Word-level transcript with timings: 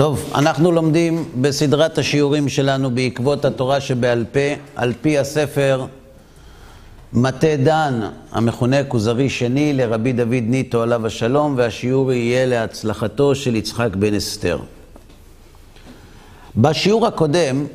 טוב, 0.00 0.30
אנחנו 0.34 0.72
לומדים 0.72 1.24
בסדרת 1.40 1.98
השיעורים 1.98 2.48
שלנו 2.48 2.90
בעקבות 2.90 3.44
התורה 3.44 3.80
שבעל 3.80 4.24
פה, 4.32 4.40
על 4.76 4.92
פי 5.00 5.18
הספר 5.18 5.86
מטה 7.12 7.56
דן, 7.64 8.00
המכונה 8.32 8.84
כוזרי 8.84 9.30
שני, 9.30 9.72
לרבי 9.72 10.12
דוד 10.12 10.44
ניטו 10.46 10.82
עליו 10.82 11.06
השלום, 11.06 11.54
והשיעור 11.56 12.12
יהיה 12.12 12.46
להצלחתו 12.46 13.34
של 13.34 13.56
יצחק 13.56 13.96
בן 13.96 14.14
אסתר. 14.14 14.58
בשיעור 16.56 17.06
הקודם 17.06 17.66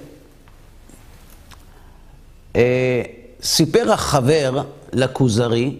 אה, 2.55 3.01
סיפר 3.41 3.91
החבר 3.91 4.61
לכוזרי 4.93 5.75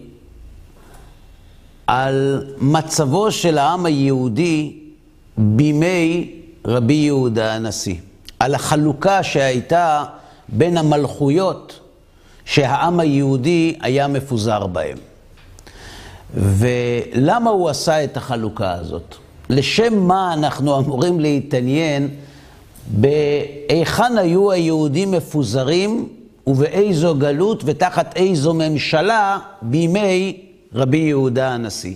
על 1.86 2.46
מצבו 2.58 3.32
של 3.32 3.58
העם 3.58 3.86
היהודי 3.86 4.78
בימי 5.38 6.35
רבי 6.66 6.94
יהודה 6.94 7.54
הנשיא, 7.54 7.94
על 8.38 8.54
החלוקה 8.54 9.22
שהייתה 9.22 10.04
בין 10.48 10.76
המלכויות 10.76 11.80
שהעם 12.44 13.00
היהודי 13.00 13.76
היה 13.80 14.08
מפוזר 14.08 14.66
בהם. 14.66 14.98
ולמה 16.34 17.50
הוא 17.50 17.68
עשה 17.68 18.04
את 18.04 18.16
החלוקה 18.16 18.72
הזאת? 18.72 19.14
לשם 19.50 19.98
מה 19.98 20.34
אנחנו 20.34 20.78
אמורים 20.78 21.20
להתעניין 21.20 22.08
בהיכן 22.86 24.18
היו 24.18 24.52
היהודים 24.52 25.10
מפוזרים 25.10 26.08
ובאיזו 26.46 27.14
גלות 27.14 27.62
ותחת 27.66 28.16
איזו 28.16 28.54
ממשלה 28.54 29.38
בימי 29.62 30.40
רבי 30.74 30.96
יהודה 30.96 31.48
הנשיא. 31.48 31.94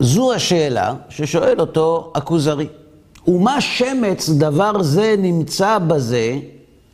זו 0.00 0.32
השאלה 0.32 0.94
ששואל 1.08 1.60
אותו 1.60 2.12
הכוזרי. 2.14 2.66
ומה 3.28 3.60
שמץ 3.60 4.28
דבר 4.28 4.82
זה 4.82 5.14
נמצא 5.18 5.78
בזה 5.78 6.38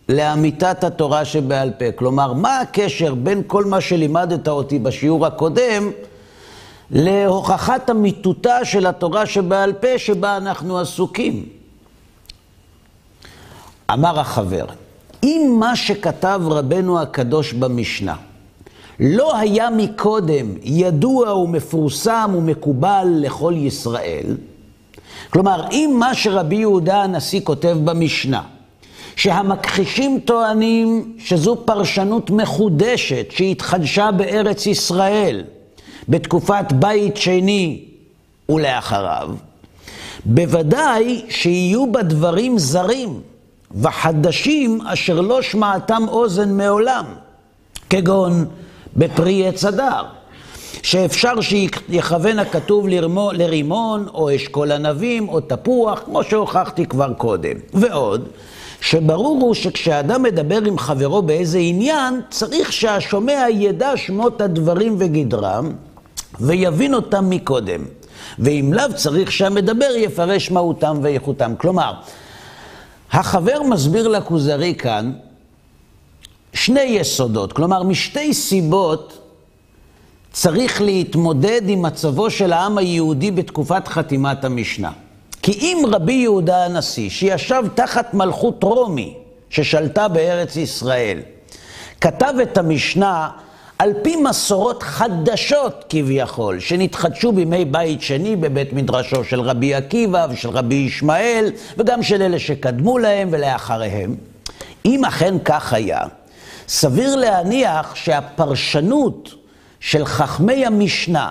לאמיתת 0.09 0.85
התורה 0.85 1.25
שבעל 1.25 1.71
פה? 1.79 1.93
כלומר, 1.93 2.33
מה 2.33 2.61
הקשר 2.61 3.15
בין 3.15 3.43
כל 3.47 3.65
מה 3.65 3.81
שלימדת 3.81 4.49
אותי 4.49 4.79
בשיעור 4.79 5.27
הקודם 5.27 5.91
להוכחת 6.91 7.91
אמיתותה 7.91 8.65
של 8.65 8.87
התורה 8.87 9.27
שבעל 9.27 9.73
פה 9.73 9.99
שבה 9.99 10.37
אנחנו 10.37 10.79
עסוקים? 10.79 11.47
אמר 13.93 14.21
החבר, 14.21 14.65
אם 15.23 15.57
מה 15.61 15.77
שכתב 15.77 16.41
רבנו 16.47 17.01
הקדוש 17.01 17.53
במשנה 17.53 18.15
לא 19.01 19.37
היה 19.37 19.71
מקודם 19.71 20.47
ידוע 20.63 21.35
ומפורסם 21.35 22.31
ומקובל 22.37 23.09
לכל 23.21 23.55
ישראל, 23.57 24.37
כלומר, 25.31 25.65
אם 25.73 25.97
מה 25.99 26.15
שרבי 26.15 26.57
יהודה 26.57 27.03
הנשיא 27.03 27.41
כותב 27.45 27.77
במשנה, 27.85 28.43
שהמכחישים 29.17 30.21
טוענים 30.25 31.17
שזו 31.19 31.57
פרשנות 31.65 32.31
מחודשת 32.31 33.27
שהתחדשה 33.31 34.11
בארץ 34.11 34.67
ישראל 34.67 35.45
בתקופת 36.09 36.73
בית 36.73 37.17
שני 37.17 37.85
ולאחריו, 38.49 39.31
בוודאי 40.25 41.23
שיהיו 41.29 41.93
בה 41.93 42.03
דברים 42.03 42.59
זרים 42.59 43.21
וחדשים 43.83 44.81
אשר 44.87 45.21
לא 45.21 45.43
שמעתם 45.43 46.05
אוזן 46.09 46.57
מעולם, 46.57 47.05
כגון 47.91 48.45
בפרי 48.97 49.49
עץ 49.49 49.65
הדר, 49.65 50.03
שאפשר 50.83 51.41
שיכוון 51.41 52.39
הכתוב 52.39 52.89
לרמו, 52.89 53.31
לרימון, 53.33 54.09
או 54.15 54.37
אשכול 54.37 54.73
ענבים, 54.73 55.29
או 55.29 55.41
תפוח, 55.41 56.03
כמו 56.05 56.25
שהוכחתי 56.25 56.87
כבר 56.87 57.13
קודם. 57.15 57.57
ועוד, 57.75 58.29
שברור 58.81 59.39
הוא 59.41 59.55
שכשאדם 59.55 60.23
מדבר 60.23 60.65
עם 60.65 60.79
חברו 60.79 61.23
באיזה 61.23 61.59
עניין, 61.59 62.21
צריך 62.31 62.73
שהשומע 62.73 63.47
ידע 63.51 63.97
שמות 63.97 64.41
הדברים 64.41 64.97
וגדרם, 64.99 65.73
ויבין 66.41 66.95
אותם 66.95 67.31
מקודם. 67.31 67.81
ואם 68.39 68.73
לאו, 68.73 68.95
צריך 68.95 69.33
שהמדבר 69.33 69.91
יפרש 69.97 70.51
מהותם 70.51 70.99
ואיכותם. 71.03 71.53
כלומר, 71.59 71.93
החבר 73.13 73.63
מסביר 73.63 74.09
לכוזרי 74.09 74.75
כאן 74.75 75.13
שני 76.55 76.81
יסודות, 76.81 77.53
כלומר 77.53 77.83
משתי 77.83 78.35
סיבות 78.35 79.19
צריך 80.33 80.83
להתמודד 80.83 81.63
עם 81.67 81.83
מצבו 81.83 82.31
של 82.31 82.53
העם 82.53 82.79
היהודי 82.79 83.31
בתקופת 83.31 83.89
חתימת 83.89 84.45
המשנה. 84.45 84.91
כי 85.43 85.53
אם 85.53 85.85
רבי 85.93 86.13
יהודה 86.13 86.65
הנשיא, 86.65 87.11
שישב 87.11 87.65
תחת 87.75 88.15
מלכות 88.15 88.65
רומי, 88.65 89.15
ששלטה 89.51 90.09
בארץ 90.09 90.57
ישראל, 90.57 91.19
כתב 92.01 92.35
את 92.43 92.59
המשנה 92.59 93.29
על 93.79 93.93
פי 94.03 94.17
מסורות 94.17 94.83
חדשות 94.83 95.85
כביכול, 95.89 96.61
שנתחדשו 96.61 97.33
בימי 97.33 97.65
בית 97.65 98.03
שני 98.03 98.37
בבית 98.37 98.73
מדרשו 98.73 99.25
של 99.25 99.41
רבי 99.41 99.75
עקיבא 99.75 100.27
ושל 100.31 100.49
רבי 100.49 100.75
ישמעאל, 100.75 101.51
וגם 101.79 102.03
של 102.03 102.23
אלה 102.23 102.39
שקדמו 102.39 102.99
להם 102.99 103.29
ולאחריהם. 103.31 104.17
אם 104.85 105.05
אכן 105.05 105.35
כך 105.45 105.73
היה, 105.73 106.01
סביר 106.69 107.17
להניח 107.17 107.95
שהפרשנות 107.95 109.35
של 109.81 110.05
חכמי 110.05 110.67
המשנה 110.67 111.31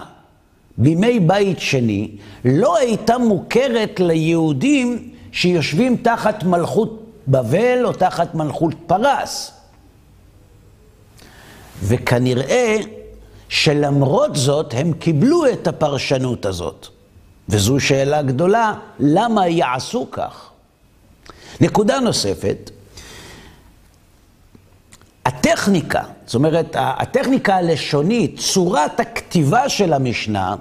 בימי 0.77 1.19
בית 1.19 1.59
שני 1.59 2.11
לא 2.45 2.77
הייתה 2.77 3.17
מוכרת 3.17 3.99
ליהודים 3.99 5.09
שיושבים 5.31 5.97
תחת 5.97 6.43
מלכות 6.43 7.03
בבל 7.27 7.85
או 7.85 7.93
תחת 7.93 8.35
מלכות 8.35 8.73
פרס. 8.88 9.51
וכנראה 11.83 12.77
שלמרות 13.49 14.35
זאת 14.35 14.73
הם 14.77 14.93
קיבלו 14.93 15.45
את 15.53 15.67
הפרשנות 15.67 16.45
הזאת. 16.45 16.88
וזו 17.49 17.79
שאלה 17.79 18.22
גדולה, 18.22 18.73
למה 18.99 19.47
יעשו 19.47 20.07
כך? 20.11 20.49
נקודה 21.61 21.99
נוספת, 21.99 22.72
הטכניקה, 25.63 26.01
זאת 26.25 26.35
אומרת, 26.35 26.75
הטכניקה 26.79 27.56
הלשונית, 27.56 28.40
צורת 28.40 29.00
הכתיבה 29.00 29.69
של 29.69 29.94
המשנה, 29.94 30.56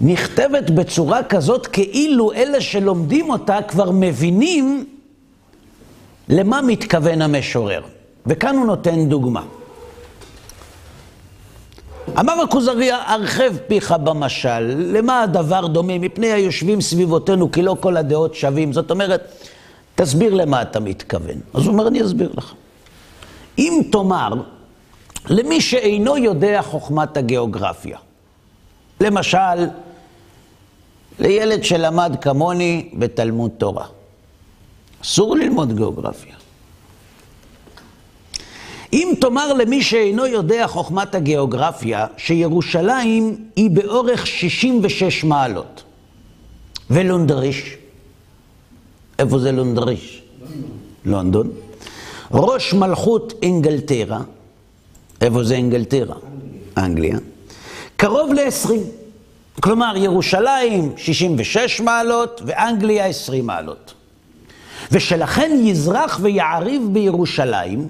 נכתבת 0.00 0.70
בצורה 0.70 1.22
כזאת 1.22 1.66
כאילו 1.66 2.32
אלה 2.32 2.60
שלומדים 2.60 3.30
אותה 3.30 3.58
כבר 3.68 3.90
מבינים 3.90 4.86
למה 6.28 6.62
מתכוון 6.62 7.22
המשורר. 7.22 7.82
וכאן 8.26 8.56
הוא 8.56 8.66
נותן 8.66 9.08
דוגמה. 9.08 9.42
אמר 12.18 12.32
הכוזרי, 12.42 12.90
הרחב 12.90 13.56
פיך 13.66 13.94
במשל, 14.04 14.60
למה 14.76 15.22
הדבר 15.22 15.66
דומה? 15.66 15.98
מפני 15.98 16.32
היושבים 16.32 16.80
סביבותינו, 16.80 17.52
כי 17.52 17.62
לא 17.62 17.76
כל 17.80 17.96
הדעות 17.96 18.34
שווים. 18.34 18.72
זאת 18.72 18.90
אומרת, 18.90 19.32
תסביר 19.94 20.34
למה 20.34 20.62
אתה 20.62 20.80
מתכוון. 20.80 21.40
אז 21.54 21.62
הוא 21.62 21.72
אומר, 21.72 21.88
אני 21.88 22.02
אסביר 22.02 22.30
לך. 22.36 22.54
אם 23.58 23.82
תאמר 23.92 24.32
למי 25.28 25.60
שאינו 25.60 26.16
יודע 26.16 26.62
חוכמת 26.62 27.16
הגיאוגרפיה, 27.16 27.98
למשל, 29.00 29.68
לילד 31.18 31.64
שלמד 31.64 32.16
כמוני 32.20 32.90
בתלמוד 32.94 33.50
תורה, 33.58 33.86
אסור 35.02 35.36
ללמוד 35.36 35.76
גיאוגרפיה. 35.76 36.34
אם 38.92 39.12
תאמר 39.20 39.52
למי 39.52 39.82
שאינו 39.82 40.26
יודע 40.26 40.66
חוכמת 40.66 41.14
הגיאוגרפיה, 41.14 42.06
שירושלים 42.16 43.44
היא 43.56 43.70
באורך 43.70 44.26
66 44.26 45.24
מעלות, 45.24 45.82
ולונדריש, 46.90 47.76
איפה 49.18 49.38
זה 49.38 49.52
לונדריש? 49.52 50.22
לונדון. 51.04 51.50
ראש 52.30 52.74
מלכות 52.74 53.32
אינגלטרה, 53.42 54.20
איפה 55.20 55.44
זה 55.44 55.54
אינגלטרה? 55.54 56.16
אנגליה. 56.76 57.18
קרוב 57.96 58.32
ל-20. 58.32 58.72
כלומר, 59.60 59.92
ירושלים 59.96 60.92
66 60.96 61.80
מעלות 61.80 62.42
ואנגליה 62.46 63.06
20 63.06 63.46
מעלות. 63.46 63.94
ושלכן 64.92 65.60
יזרח 65.64 66.18
ויעריב 66.22 66.82
בירושלים 66.92 67.88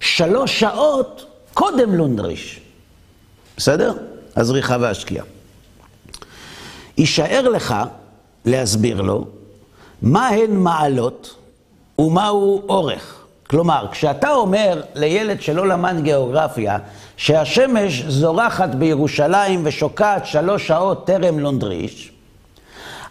שלוש 0.00 0.60
שעות 0.60 1.26
קודם 1.54 1.94
לונדריש. 1.94 2.60
בסדר? 3.56 3.92
הזריחה 4.36 4.76
והשקיעה. 4.80 5.24
יישאר 6.98 7.48
לך 7.48 7.74
להסביר 8.44 9.00
לו 9.00 9.24
מהן 10.02 10.56
מעלות 10.56 11.34
ומהו 11.98 12.62
אורך. 12.68 13.15
כלומר, 13.50 13.86
כשאתה 13.90 14.30
אומר 14.30 14.82
לילד 14.94 15.42
שלא 15.42 15.68
למד 15.68 16.00
גיאוגרפיה, 16.00 16.78
שהשמש 17.16 18.02
זורחת 18.02 18.74
בירושלים 18.74 19.60
ושוקעת 19.64 20.26
שלוש 20.26 20.66
שעות 20.66 21.06
טרם 21.06 21.38
לונדריש, 21.38 22.12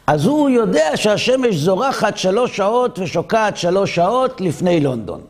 אז 0.08 0.26
הוא 0.26 0.50
יודע 0.50 0.92
שהשמש 0.96 1.56
זורחת 1.56 2.18
שלוש 2.18 2.58
שעות 2.58 3.00
ושוקעת 3.00 3.58
שלוש 3.58 3.96
שעות 3.96 4.42
לפני 4.42 4.80
לונדון. 4.80 5.22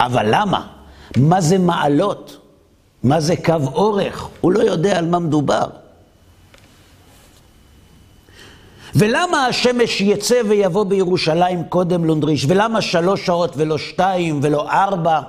אבל 0.00 0.26
למה? 0.30 0.66
מה 1.16 1.40
זה 1.40 1.58
מעלות? 1.58 2.36
מה 3.02 3.20
זה 3.20 3.36
קו 3.36 3.56
אורך? 3.74 4.28
הוא 4.40 4.52
לא 4.52 4.60
יודע 4.60 4.98
על 4.98 5.06
מה 5.06 5.18
מדובר. 5.18 5.66
ולמה 8.94 9.46
השמש 9.46 10.00
יצא 10.00 10.40
ויבוא 10.48 10.84
בירושלים 10.84 11.64
קודם 11.68 12.04
לונדריש? 12.04 12.44
ולמה 12.48 12.80
שלוש 12.82 13.26
שעות 13.26 13.52
ולא 13.56 13.78
שתיים 13.78 14.40
ולא 14.42 14.70
ארבע? 14.70 15.20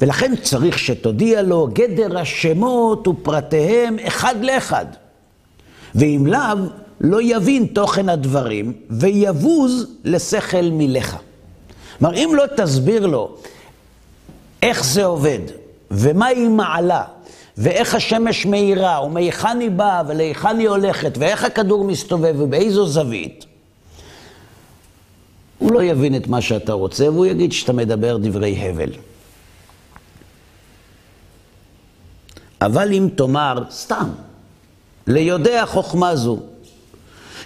ולכן 0.00 0.36
צריך 0.42 0.78
שתודיע 0.78 1.42
לו 1.42 1.68
גדר 1.72 2.18
השמות 2.18 3.08
ופרטיהם 3.08 3.96
אחד 4.06 4.44
לאחד. 4.44 4.86
ואם 5.94 6.26
לאו, 6.26 6.58
לא 7.00 7.18
יבין 7.22 7.66
תוכן 7.66 8.08
הדברים 8.08 8.72
ויבוז 8.90 9.86
לשכל 10.04 10.68
מלך. 10.72 11.16
כלומר, 11.98 12.14
אם 12.16 12.30
לא 12.34 12.44
תסביר 12.56 13.06
לו 13.06 13.36
איך 14.62 14.84
זה 14.84 15.04
עובד, 15.04 15.38
ומה 15.90 16.26
היא 16.26 16.48
מעלה, 16.48 17.02
ואיך 17.58 17.94
השמש 17.94 18.46
מאירה, 18.46 19.04
ומהיכן 19.04 19.60
היא 19.60 19.70
באה 19.70 20.02
ולהיכן 20.08 20.58
היא 20.58 20.68
הולכת, 20.68 21.18
ואיך 21.18 21.44
הכדור 21.44 21.84
מסתובב 21.84 22.34
ובאיזו 22.38 22.86
זווית, 22.86 23.46
הוא 25.58 25.72
לא 25.72 25.82
יבין 25.82 26.16
את 26.16 26.26
מה 26.26 26.40
שאתה 26.40 26.72
רוצה, 26.72 27.10
והוא 27.10 27.26
יגיד 27.26 27.52
שאתה 27.52 27.72
מדבר 27.72 28.16
דברי 28.16 28.56
הבל. 28.58 28.90
אבל 32.60 32.92
אם 32.92 33.08
תאמר, 33.16 33.62
סתם, 33.70 34.08
ליודע 35.06 35.66
חוכמה 35.66 36.16
זו, 36.16 36.38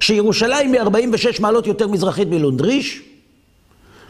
שירושלים 0.01 0.73
היא 0.73 0.81
46 0.81 1.41
מעלות 1.41 1.67
יותר 1.67 1.89
מזרחית 1.89 2.29
מלונדריש, 2.29 3.03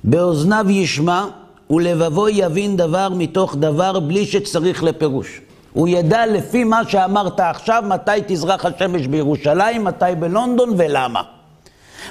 באוזניו 0.05 0.67
ישמע 0.69 1.27
ולבבו 1.71 2.29
יבין 2.29 2.77
דבר 2.77 3.09
מתוך 3.09 3.57
דבר 3.57 4.01
בלי 4.01 4.27
שצריך 4.27 4.83
לפירוש. 4.83 5.41
הוא 5.73 5.89
ידע 5.89 6.27
לפי 6.27 6.65
מה 6.65 6.89
שאמרת 6.89 7.41
עכשיו 7.41 7.85
מתי 7.87 8.11
תזרח 8.27 8.65
השמש 8.65 9.07
בירושלים, 9.07 9.85
מתי 9.85 10.05
בלונדון 10.19 10.75
ולמה. 10.77 11.23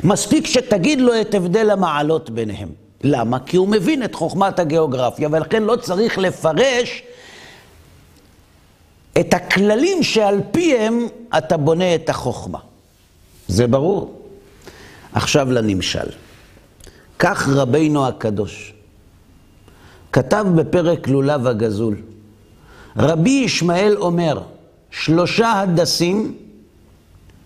מספיק 0.04 0.48
שתגיד 0.48 1.02
לו 1.02 1.22
את 1.22 1.34
הבדל 1.34 1.70
המעלות 1.70 2.30
ביניהם. 2.30 2.70
למה? 3.04 3.40
כי 3.40 3.58
הוא 3.58 3.68
מבין 3.68 4.04
את 4.04 4.16
חוכמת 4.16 4.60
הגיאוגרפיה, 4.60 5.30
ולכן 5.32 5.64
לא 5.64 5.76
צריך 5.76 6.18
לפרש 6.18 7.04
את 9.20 9.34
הכללים 9.34 10.04
שעל 10.04 10.42
פיהם 10.52 11.08
אתה 11.38 11.58
בונה 11.58 11.96
את 11.96 12.10
החוכמה. 12.10 12.60
זה 13.48 13.68
ברור. 13.68 14.22
עכשיו 15.14 15.52
לנמשל. 15.52 16.10
כך 17.20 17.50
רבינו 17.50 18.08
הקדוש 18.08 18.74
כתב 20.12 20.46
בפרק 20.56 21.08
לולב 21.08 21.48
הגזול, 21.48 21.96
רבי 22.98 23.42
ישמעאל 23.46 23.96
אומר, 23.98 24.42
שלושה 24.92 25.60
הדסים, 25.60 26.36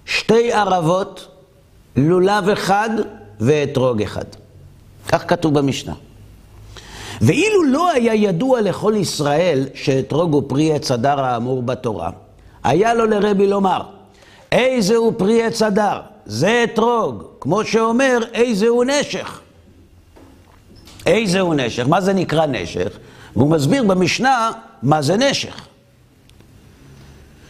שתי 0.05 0.51
ערבות, 0.53 1.27
לולב 1.95 2.49
אחד 2.49 2.89
ואתרוג 3.39 4.01
אחד. 4.01 4.25
כך 5.07 5.29
כתוב 5.29 5.59
במשנה. 5.59 5.93
ואילו 7.21 7.63
לא 7.63 7.91
היה 7.91 8.15
ידוע 8.15 8.61
לכל 8.61 8.93
ישראל 8.97 9.67
שאתרוג 9.73 10.33
הוא 10.33 10.43
פרי 10.47 10.73
עץ 10.73 10.91
הדר 10.91 11.19
האמור 11.19 11.63
בתורה, 11.63 12.09
היה 12.63 12.93
לו 12.93 13.05
לרבי 13.05 13.47
לומר, 13.47 13.81
איזה 14.51 14.95
הוא 14.95 15.13
פרי 15.17 15.43
עץ 15.43 15.61
הדר? 15.61 16.01
זה 16.25 16.63
אתרוג, 16.63 17.23
כמו 17.39 17.65
שאומר, 17.65 18.19
איזה 18.33 18.67
הוא 18.67 18.85
נשך. 18.85 19.39
איזה 21.05 21.39
הוא 21.39 21.55
נשך? 21.55 21.87
מה 21.87 22.01
זה 22.01 22.13
נקרא 22.13 22.45
נשך? 22.45 22.97
והוא 23.35 23.49
מסביר 23.49 23.83
במשנה 23.83 24.51
מה 24.83 25.01
זה 25.01 25.17
נשך. 25.17 25.67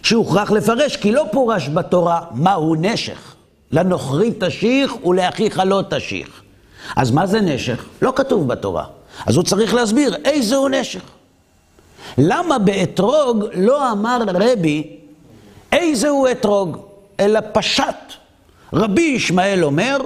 שהוכרח 0.04 0.52
לפרש, 0.52 0.96
כי 0.96 1.12
לא 1.12 1.26
פורש 1.32 1.70
בתורה 1.70 2.22
מהו 2.32 2.76
נשך. 2.76 3.36
לנוכרי 3.72 4.34
תשיך 4.40 5.06
ולאחיך 5.06 5.62
לא 5.66 5.84
תשיך. 5.90 6.42
אז 6.96 7.12
מה 7.12 7.26
זה 7.26 7.42
נשך? 7.42 7.86
לא 8.02 8.14
כתוב 8.16 8.48
בתורה. 8.48 8.86
אז 9.26 9.36
הוא 9.36 9.44
צריך 9.44 9.74
להסביר 9.74 10.16
איזה 10.26 10.56
הוא 10.56 10.70
נשך. 10.70 11.02
למה 12.18 12.60
באתרוג 12.60 13.46
לא 13.54 13.92
אמר 13.92 14.20
רבי 14.28 14.98
איזה 15.72 16.10
הוא 16.10 16.28
אתרוג, 16.32 16.78
אלא 17.20 17.40
פשט. 17.54 18.14
רבי 18.74 19.02
ישמעאל 19.02 19.64
אומר, 19.64 19.98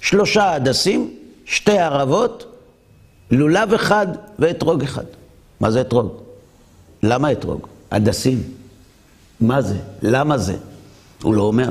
שלושה 0.00 0.52
הדסים, 0.52 1.10
שתי 1.44 1.78
ערבות, 1.78 2.44
לולב 3.30 3.74
אחד 3.74 4.06
ואתרוג 4.38 4.82
אחד. 4.82 5.04
מה 5.60 5.70
זה 5.70 5.80
אתרוג? 5.80 6.08
למה 7.02 7.32
אתרוג? 7.32 7.66
הדסים. 7.90 8.42
מה 9.40 9.62
זה? 9.62 9.76
למה 10.02 10.38
זה? 10.38 10.56
הוא 11.22 11.34
לא 11.34 11.42
אומר. 11.42 11.70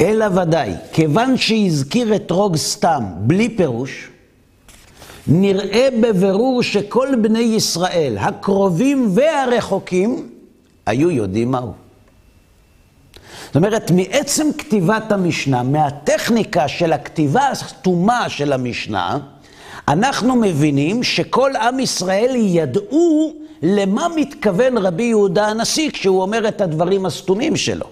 אלא 0.00 0.26
ודאי, 0.40 0.72
כיוון 0.92 1.36
שהזכיר 1.36 2.16
אתרוג 2.16 2.56
סתם, 2.56 3.04
בלי 3.16 3.56
פירוש, 3.56 4.08
נראה 5.26 5.88
בבירור 6.02 6.62
שכל 6.62 7.08
בני 7.22 7.38
ישראל, 7.38 8.18
הקרובים 8.18 9.10
והרחוקים, 9.14 10.28
היו 10.86 11.10
יודעים 11.10 11.50
מהו. 11.50 11.72
זאת 13.46 13.56
אומרת, 13.56 13.90
מעצם 13.90 14.46
כתיבת 14.58 15.12
המשנה, 15.12 15.62
מהטכניקה 15.62 16.68
של 16.68 16.92
הכתיבה 16.92 17.48
הסתומה 17.48 18.28
של 18.28 18.52
המשנה, 18.52 19.18
אנחנו 19.88 20.36
מבינים 20.36 21.02
שכל 21.02 21.56
עם 21.56 21.80
ישראל 21.80 22.34
ידעו 22.36 23.34
למה 23.62 24.06
מתכוון 24.16 24.78
רבי 24.78 25.02
יהודה 25.02 25.46
הנשיא 25.46 25.90
כשהוא 25.90 26.22
אומר 26.22 26.48
את 26.48 26.60
הדברים 26.60 27.06
הסתומים 27.06 27.56
שלו. 27.56 27.86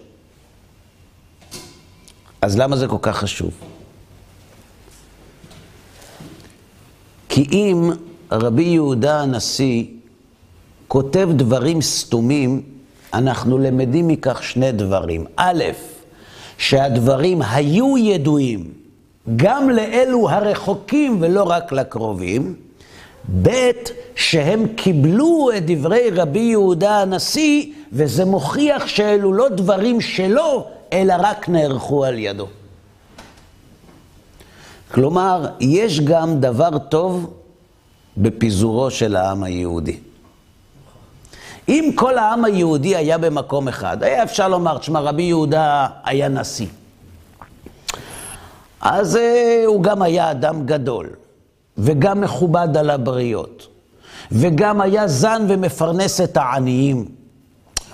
אז 2.40 2.58
למה 2.58 2.76
זה 2.76 2.88
כל 2.88 2.96
כך 3.02 3.16
חשוב? 3.16 3.50
כי 7.28 7.46
אם 7.52 7.90
רבי 8.32 8.62
יהודה 8.62 9.20
הנשיא 9.20 9.84
כותב 10.88 11.28
דברים 11.36 11.82
סתומים, 11.82 12.62
אנחנו 13.14 13.58
למדים 13.58 14.08
מכך 14.08 14.42
שני 14.42 14.72
דברים. 14.72 15.26
א', 15.36 15.64
שהדברים 16.58 17.42
היו 17.42 17.98
ידועים 17.98 18.81
גם 19.36 19.70
לאלו 19.70 20.30
הרחוקים 20.30 21.18
ולא 21.20 21.42
רק 21.42 21.72
לקרובים. 21.72 22.54
ב', 23.42 23.70
שהם 24.16 24.66
קיבלו 24.76 25.50
את 25.56 25.62
דברי 25.66 26.10
רבי 26.10 26.38
יהודה 26.38 27.00
הנשיא, 27.00 27.72
וזה 27.92 28.24
מוכיח 28.24 28.86
שאלו 28.86 29.32
לא 29.32 29.48
דברים 29.48 30.00
שלו, 30.00 30.66
אלא 30.92 31.14
רק 31.18 31.48
נערכו 31.48 32.04
על 32.04 32.18
ידו. 32.18 32.46
כלומר, 34.92 35.46
יש 35.60 36.00
גם 36.00 36.40
דבר 36.40 36.78
טוב 36.78 37.32
בפיזורו 38.16 38.90
של 38.90 39.16
העם 39.16 39.42
היהודי. 39.42 39.98
אם 41.68 41.90
כל 41.94 42.18
העם 42.18 42.44
היהודי 42.44 42.96
היה 42.96 43.18
במקום 43.18 43.68
אחד, 43.68 44.02
היה 44.02 44.22
אפשר 44.22 44.48
לומר, 44.48 44.78
תשמע, 44.78 45.00
רבי 45.00 45.22
יהודה 45.22 45.86
היה 46.04 46.28
נשיא. 46.28 46.66
אז 48.82 49.16
uh, 49.16 49.18
הוא 49.66 49.82
גם 49.82 50.02
היה 50.02 50.30
אדם 50.30 50.66
גדול, 50.66 51.10
וגם 51.78 52.20
מכובד 52.20 52.76
על 52.76 52.90
הבריות, 52.90 53.68
וגם 54.32 54.80
היה 54.80 55.08
זן 55.08 55.46
ומפרנס 55.48 56.20
את 56.20 56.36
העניים. 56.36 57.04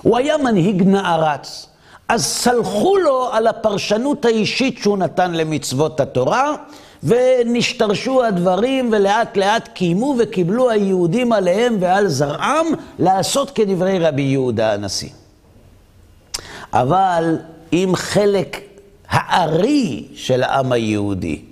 הוא 0.03 0.17
היה 0.17 0.39
מנהיג 0.39 0.83
נערץ, 0.83 1.67
אז 2.09 2.25
סלחו 2.25 2.97
לו 2.97 3.29
על 3.33 3.47
הפרשנות 3.47 4.25
האישית 4.25 4.79
שהוא 4.79 4.99
נתן 4.99 5.33
למצוות 5.33 6.01
התורה, 6.01 6.55
ונשתרשו 7.03 8.25
הדברים 8.25 8.89
ולאט 8.93 9.37
לאט 9.37 9.69
קיימו 9.69 10.17
וקיבלו 10.19 10.71
היהודים 10.71 11.33
עליהם 11.33 11.77
ועל 11.81 12.09
זרעם 12.09 12.67
לעשות 12.99 13.51
כדברי 13.51 13.99
רבי 13.99 14.23
יהודה 14.23 14.73
הנשיא. 14.73 15.09
אבל 16.73 17.39
אם 17.73 17.93
חלק 17.95 18.68
הארי 19.09 20.05
של 20.15 20.43
העם 20.43 20.73
היהודי 20.73 21.43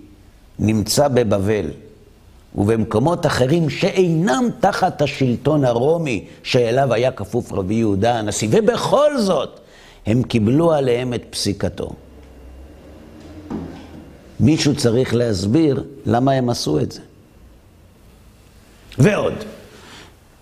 נמצא 0.58 1.08
בבבל 1.08 1.70
ובמקומות 2.54 3.26
אחרים 3.26 3.70
שאינם 3.70 4.48
תחת 4.60 5.02
השלטון 5.02 5.64
הרומי 5.64 6.24
שאליו 6.42 6.94
היה 6.94 7.10
כפוף 7.10 7.52
רבי 7.52 7.74
יהודה 7.74 8.18
הנשיא, 8.18 8.48
ובכל 8.50 9.18
זאת 9.18 9.60
הם 10.06 10.22
קיבלו 10.22 10.72
עליהם 10.72 11.14
את 11.14 11.22
פסיקתו. 11.30 11.90
מישהו 14.40 14.76
צריך 14.76 15.14
להסביר 15.14 15.84
למה 16.06 16.32
הם 16.32 16.50
עשו 16.50 16.78
את 16.80 16.92
זה. 16.92 17.00
ועוד, 18.98 19.34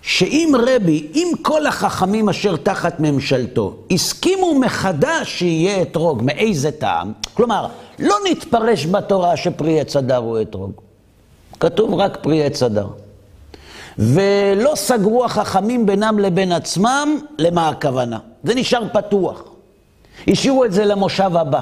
שאם 0.05 0.53
רבי, 0.67 1.07
אם 1.15 1.31
כל 1.41 1.67
החכמים 1.67 2.29
אשר 2.29 2.55
תחת 2.55 2.99
ממשלתו, 2.99 3.75
הסכימו 3.91 4.59
מחדש 4.59 5.39
שיהיה 5.39 5.81
אתרוג, 5.81 6.21
מאיזה 6.23 6.71
טעם? 6.71 7.11
כלומר, 7.33 7.67
לא 7.99 8.15
נתפרש 8.31 8.85
בתורה 8.85 9.37
שפרי 9.37 9.79
עץ 9.79 9.95
אדר 9.95 10.17
הוא 10.17 10.41
אתרוג. 10.41 10.71
כתוב 11.59 11.93
רק 11.93 12.17
פרי 12.21 12.43
עץ 12.43 12.63
אדר. 12.63 12.87
ולא 13.97 14.71
סגרו 14.75 15.25
החכמים 15.25 15.85
בינם 15.85 16.19
לבין 16.19 16.51
עצמם 16.51 17.19
למה 17.37 17.69
הכוונה. 17.69 18.19
זה 18.43 18.55
נשאר 18.55 18.83
פתוח. 18.93 19.43
השאירו 20.27 20.65
את 20.65 20.73
זה 20.73 20.85
למושב 20.85 21.31
הבא, 21.35 21.61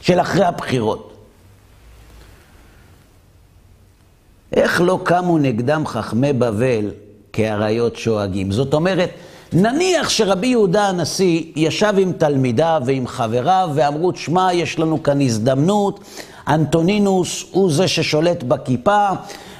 של 0.00 0.20
אחרי 0.20 0.44
הבחירות. 0.44 1.15
איך 4.52 4.80
לא 4.80 4.98
קמו 5.04 5.38
נגדם 5.38 5.86
חכמי 5.86 6.32
בבל 6.32 6.90
כאריות 7.32 7.96
שואגים? 7.96 8.52
זאת 8.52 8.74
אומרת, 8.74 9.10
נניח 9.52 10.08
שרבי 10.08 10.46
יהודה 10.46 10.88
הנשיא 10.88 11.42
ישב 11.56 11.94
עם 11.98 12.12
תלמידיו 12.12 12.82
ועם 12.86 13.06
חבריו 13.06 13.70
ואמרו, 13.74 14.12
שמע, 14.14 14.48
יש 14.52 14.78
לנו 14.78 15.02
כאן 15.02 15.20
הזדמנות, 15.20 16.00
אנטונינוס 16.48 17.44
הוא 17.50 17.72
זה 17.72 17.88
ששולט 17.88 18.42
בכיפה, 18.42 19.08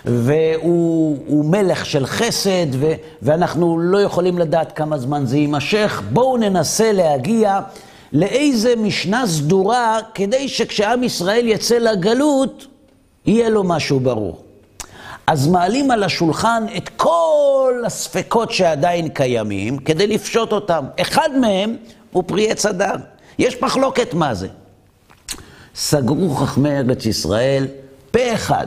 והוא 0.04 1.44
מלך 1.44 1.86
של 1.86 2.06
חסד, 2.06 2.66
ו, 2.72 2.92
ואנחנו 3.22 3.78
לא 3.78 4.02
יכולים 4.02 4.38
לדעת 4.38 4.72
כמה 4.72 4.98
זמן 4.98 5.26
זה 5.26 5.36
יימשך. 5.36 6.02
בואו 6.12 6.36
ננסה 6.36 6.92
להגיע 6.92 7.60
לאיזה 8.12 8.74
משנה 8.76 9.26
סדורה, 9.26 9.98
כדי 10.14 10.48
שכשעם 10.48 11.02
ישראל 11.02 11.48
יצא 11.48 11.78
לגלות, 11.78 12.66
יהיה 13.26 13.48
לו 13.48 13.64
משהו 13.64 14.00
ברור. 14.00 14.45
אז 15.26 15.48
מעלים 15.48 15.90
על 15.90 16.02
השולחן 16.02 16.64
את 16.76 16.88
כל 16.88 17.82
הספקות 17.86 18.52
שעדיין 18.52 19.08
קיימים, 19.08 19.78
כדי 19.78 20.06
לפשוט 20.06 20.52
אותם. 20.52 20.84
אחד 21.00 21.30
מהם 21.40 21.76
הוא 22.12 22.24
פרי 22.26 22.50
עץ 22.50 22.66
אדר. 22.66 22.94
יש 23.38 23.62
מחלוקת 23.62 24.14
מה 24.14 24.34
זה. 24.34 24.48
סגרו 25.74 26.34
חכמי 26.34 26.78
ארץ 26.78 27.06
ישראל 27.06 27.66
פה 28.10 28.34
אחד. 28.34 28.66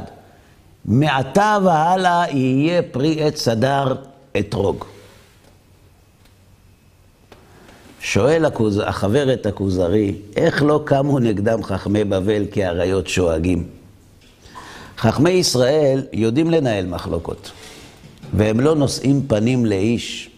מעתה 0.86 1.58
והלאה 1.64 2.26
יהיה 2.32 2.82
פרי 2.82 3.24
עץ 3.24 3.48
אדר 3.48 3.96
אתרוג. 4.40 4.86
שואל 8.02 8.46
הכוז... 8.46 8.82
החברת 8.86 9.46
הכוזרי, 9.46 10.16
איך 10.36 10.64
לא 10.64 10.82
קמו 10.86 11.20
נגדם 11.20 11.64
חכמי 11.64 12.04
בבל 12.04 12.46
כאריות 12.52 13.08
שואגים? 13.08 13.79
חכמי 15.00 15.30
ישראל 15.30 16.06
יודעים 16.14 16.52
לנהל 16.52 16.86
מחלוקות, 16.86 17.52
והם 18.34 18.60
לא 18.60 18.76
נושאים 18.76 19.22
פנים 19.28 19.66
לאיש. 19.66 20.30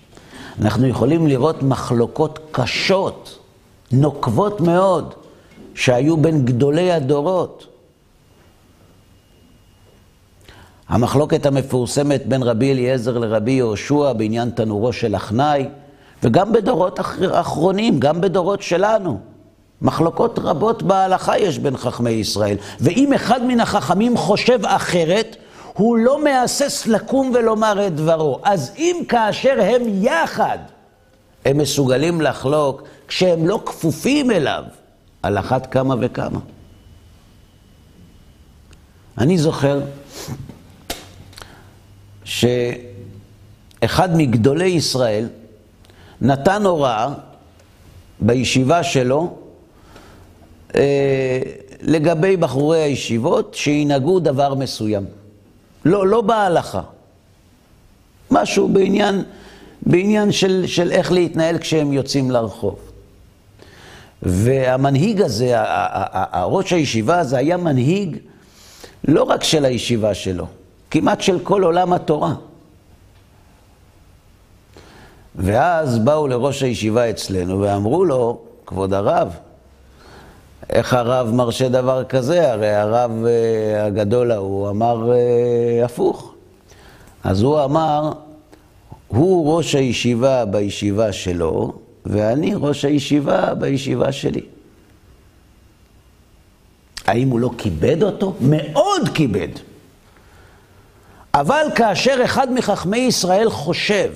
אנחנו 0.62 0.88
יכולים 0.88 1.28
לראות 1.28 1.64
מחלוקות 1.64 2.40
קשות, 2.52 3.40
נוקבות 3.92 4.62
מאוד, 4.62 5.14
שהיו 5.76 6.18
בין 6.18 6.46
גדולי 6.46 6.92
הדורות. 6.92 7.68
המחלוקת 10.90 11.46
המפורסמת 11.46 12.26
בין 12.26 12.44
רבי 12.44 12.72
אליעזר 12.72 13.18
לרבי 13.18 13.52
יהושע 13.52 14.14
בעניין 14.14 14.50
תנורו 14.50 14.94
של 14.94 15.16
אחנאי, 15.16 15.66
וגם 16.24 16.54
בדורות 16.54 17.00
אחרונים, 17.32 18.00
גם 18.00 18.22
בדורות 18.22 18.62
שלנו. 18.62 19.31
מחלוקות 19.82 20.40
רבות 20.40 20.84
בהלכה 20.84 21.38
יש 21.38 21.60
בין 21.60 21.78
חכמי 21.78 22.10
ישראל, 22.10 22.58
ואם 22.80 23.14
אחד 23.14 23.44
מן 23.44 23.60
החכמים 23.60 24.18
חושב 24.18 24.60
אחרת, 24.66 25.36
הוא 25.74 25.98
לא 25.98 26.24
מהסס 26.24 26.88
לקום 26.88 27.32
ולומר 27.36 27.88
את 27.88 27.96
דברו. 27.96 28.40
אז 28.44 28.72
אם 28.78 29.02
כאשר 29.08 29.62
הם 29.62 29.82
יחד, 29.88 30.58
הם 31.46 31.58
מסוגלים 31.58 32.22
לחלוק 32.22 32.84
כשהם 33.08 33.48
לא 33.48 33.62
כפופים 33.66 34.32
אליו, 34.32 34.64
על 35.24 35.38
אחת 35.38 35.72
כמה 35.72 35.96
וכמה. 36.00 36.40
אני 39.18 39.38
זוכר 39.38 39.82
שאחד 42.24 44.16
מגדולי 44.16 44.70
ישראל 44.70 45.30
נתן 46.22 46.66
הוראה 46.66 47.08
בישיבה 48.20 48.84
שלו 48.84 49.41
לגבי 51.82 52.38
בחורי 52.38 52.80
הישיבות 52.80 53.54
שינהגו 53.56 54.20
דבר 54.20 54.54
מסוים. 54.56 55.06
לא, 55.86 56.08
לא 56.08 56.22
בהלכה. 56.22 56.82
משהו 58.32 58.68
בעניין, 58.68 59.24
בעניין 59.82 60.32
של, 60.32 60.64
של 60.68 60.92
איך 60.92 61.12
להתנהל 61.12 61.58
כשהם 61.58 61.94
יוצאים 61.94 62.32
לרחוב. 62.32 62.80
והמנהיג 64.22 65.22
הזה, 65.22 65.54
ראש 66.44 66.74
הישיבה 66.74 67.20
הזה, 67.20 67.38
היה 67.38 67.58
מנהיג 67.58 68.18
לא 69.08 69.24
רק 69.24 69.44
של 69.44 69.66
הישיבה 69.66 70.14
שלו, 70.14 70.48
כמעט 70.92 71.22
של 71.22 71.40
כל 71.40 71.64
עולם 71.64 71.94
התורה. 71.94 72.34
ואז 75.36 76.00
באו 76.00 76.28
לראש 76.28 76.64
הישיבה 76.64 77.10
אצלנו 77.10 77.62
ואמרו 77.62 78.06
לו, 78.06 78.42
כבוד 78.66 78.94
הרב, 78.94 79.36
איך 80.72 80.94
הרב 80.94 81.34
מרשה 81.34 81.70
דבר 81.70 82.04
כזה? 82.04 82.52
הרי 82.52 82.70
הרב 82.70 83.12
uh, 83.12 83.82
הגדול 83.82 84.32
ההוא 84.32 84.70
אמר 84.70 85.12
uh, 85.12 85.86
הפוך. 85.86 86.34
אז 87.24 87.42
הוא 87.42 87.64
אמר, 87.64 88.12
הוא 89.08 89.56
ראש 89.56 89.76
הישיבה 89.76 90.46
בישיבה 90.46 91.12
שלו, 91.12 91.74
ואני 92.06 92.54
ראש 92.56 92.86
הישיבה 92.86 93.54
בישיבה 93.54 94.12
שלי. 94.12 94.42
האם 97.06 97.30
הוא 97.30 97.40
לא 97.40 97.50
כיבד 97.58 98.04
אותו? 98.04 98.34
מאוד 98.42 99.10
כיבד. 99.14 99.48
אבל 101.34 101.66
כאשר 101.76 102.22
אחד 102.26 102.54
מחכמי 102.54 102.98
ישראל 102.98 103.50
חושב, 103.50 104.12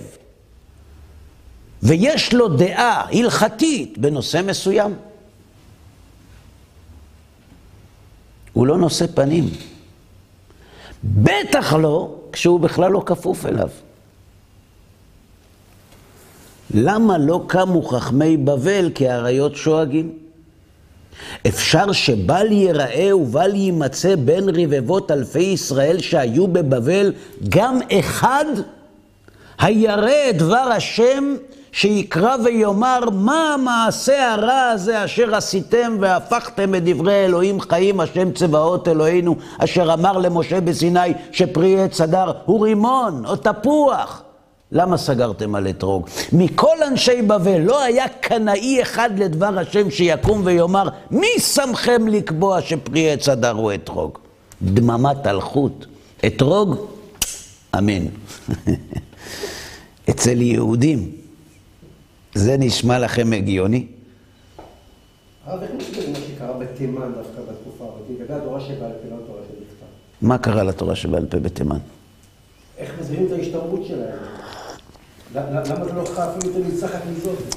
ויש 1.84 2.34
לו 2.34 2.48
דעה 2.48 3.06
הלכתית 3.12 3.98
בנושא 3.98 4.42
מסוים, 4.46 4.96
הוא 8.56 8.68
לא 8.68 8.78
נושא 8.78 9.06
פנים. 9.16 9.50
בטח 11.04 11.74
לא 11.74 12.16
כשהוא 12.32 12.60
בכלל 12.60 12.92
לא 12.92 13.04
כפוף 13.06 13.46
אליו. 13.46 13.70
למה 16.74 17.18
לא 17.18 17.44
קמו 17.48 17.84
חכמי 17.84 18.38
בבל 18.38 18.92
כאריות 18.96 19.56
שואגים? 19.56 20.12
אפשר 21.48 21.92
שבל 21.92 22.52
ייראה 22.52 23.18
ובל 23.18 23.56
יימצא 23.56 24.16
בין 24.16 24.50
רבבות 24.50 25.12
אלפי 25.12 25.40
ישראל 25.40 26.00
שהיו 26.00 26.48
בבבל 26.48 27.14
גם 27.50 27.80
אחד 28.00 28.46
הירא 29.60 30.30
את 30.30 30.38
דבר 30.38 30.56
השם 30.76 31.36
שיקרא 31.76 32.36
ויאמר 32.44 33.00
מה 33.14 33.54
המעשה 33.54 34.34
הרע 34.34 34.70
הזה 34.74 35.06
אשר 35.06 35.36
עשיתם 35.36 35.98
והפכתם 36.00 36.76
את 36.76 36.84
דברי 36.84 37.26
אלוהים 37.26 37.62
חיים 37.62 38.00
השם 38.00 38.32
צבאות 38.32 38.88
אלוהינו 38.88 39.36
אשר 39.58 39.94
אמר 39.94 40.18
למשה 40.18 40.62
בסיני 40.62 41.14
שפרי 41.32 41.84
עץ 41.84 42.02
הדר 42.02 42.32
הוא 42.46 42.66
רימון 42.66 43.26
או 43.26 43.36
תפוח 43.36 44.24
למה 44.72 44.98
סגרתם 44.98 45.56
על 45.56 45.68
אתרוג? 45.68 46.08
מכל 46.34 46.84
אנשי 46.88 47.22
בבל 47.22 47.60
לא 47.60 47.84
היה 47.84 48.08
קנאי 48.08 48.82
אחד 48.82 49.10
לדבר 49.20 49.60
השם 49.60 49.92
שיקום 49.92 50.42
ויאמר, 50.44 50.90
מי 51.12 51.40
שמכם 51.40 52.08
לקבוע 52.08 52.62
שפרי 52.62 53.12
עץ 53.12 53.30
הדר 53.30 53.52
הוא 53.52 53.74
אתרוג? 53.74 54.18
דממת 54.62 55.28
אלחוט. 55.28 55.86
אתרוג? 56.26 56.76
אמן. 57.78 58.06
אצל 60.10 60.42
יהודים. 60.42 61.25
זה 62.36 62.58
נשמע 62.58 63.00
לכם 63.00 63.34
הגיוני? 63.34 63.88
הרב, 65.46 65.62
איך 65.64 65.72
מסבירים 65.78 66.14
מה 66.14 66.20
שקרה 66.20 66.54
בתימן 66.58 67.12
דווקא 67.16 67.42
בתקופה 67.52 67.84
הזאת? 67.84 68.20
לגבי 68.20 68.34
התורה 68.34 68.62
שבעל 68.62 68.78
פה, 68.92 69.10
לא 69.10 69.16
התורה 69.24 69.42
שבכתב. 69.48 69.86
מה 70.22 70.38
קרה 70.38 70.64
לתורה 70.64 70.96
שבעל 70.96 71.26
פה 71.26 71.40
בתימן? 71.40 71.78
איך 72.78 72.92
מסבירים 73.00 73.28
את 73.28 73.32
ההשתמרות 73.32 73.86
שלהם? 73.86 74.18
למה 75.36 75.86
זה 75.86 75.94
לא 75.94 76.06
חף 76.06 76.20
אפילו 76.38 76.54
יותר 76.54 76.70
ניצחת 76.70 77.02
מזאת? 77.18 77.56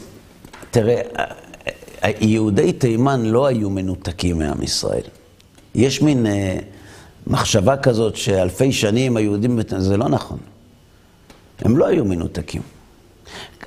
תראה, 0.70 1.00
יהודי 2.20 2.72
תימן 2.72 3.24
לא 3.24 3.46
היו 3.46 3.70
מנותקים 3.70 4.38
מעם 4.38 4.62
ישראל. 4.62 5.04
יש 5.74 6.02
מין 6.02 6.26
אה, 6.26 6.58
מחשבה 7.26 7.76
כזאת 7.76 8.16
שאלפי 8.16 8.72
שנים 8.72 9.16
היהודים, 9.16 9.58
זה 9.78 9.96
לא 9.96 10.08
נכון. 10.08 10.38
הם 11.58 11.78
לא 11.78 11.86
היו 11.86 12.04
מנותקים. 12.04 12.62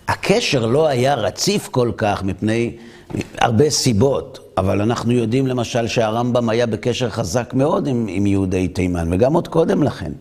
הקשר 0.07 0.65
לא 0.65 0.87
היה 0.87 1.15
רציף 1.15 1.67
כל 1.67 1.91
כך 1.97 2.23
מפני 2.23 2.75
הרבה 3.37 3.69
סיבות, 3.69 4.39
אבל 4.57 4.81
אנחנו 4.81 5.11
יודעים 5.11 5.47
למשל 5.47 5.87
שהרמב"ם 5.87 6.49
היה 6.49 6.65
בקשר 6.65 7.09
חזק 7.09 7.53
מאוד 7.53 7.87
עם, 7.87 8.05
עם 8.09 8.25
יהודי 8.25 8.67
תימן, 8.67 9.13
וגם 9.13 9.33
עוד 9.33 9.47
קודם 9.47 9.83
לכן. 9.83 10.11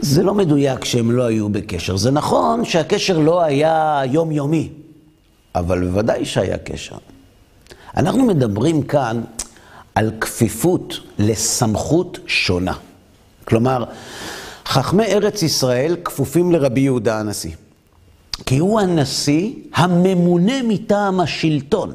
זה 0.00 0.22
לא 0.22 0.34
מדויק 0.34 0.84
שהם 0.84 1.10
לא 1.10 1.22
היו 1.22 1.48
בקשר. 1.48 1.96
זה 1.96 2.10
נכון 2.10 2.64
שהקשר 2.64 3.18
לא 3.18 3.42
היה 3.42 4.02
יומיומי, 4.10 4.68
אבל 5.54 5.84
בוודאי 5.84 6.24
שהיה 6.24 6.58
קשר. 6.58 6.96
אנחנו 7.96 8.24
מדברים 8.24 8.82
כאן 8.82 9.20
על 9.94 10.10
כפיפות 10.20 11.00
לסמכות 11.18 12.18
שונה. 12.26 12.74
כלומר, 13.44 13.84
חכמי 14.66 15.04
ארץ 15.04 15.42
ישראל 15.42 15.96
כפופים 16.04 16.52
לרבי 16.52 16.80
יהודה 16.80 17.20
הנשיא. 17.20 17.50
כי 18.46 18.58
הוא 18.58 18.80
הנשיא 18.80 19.50
הממונה 19.74 20.62
מטעם 20.62 21.20
השלטון. 21.20 21.92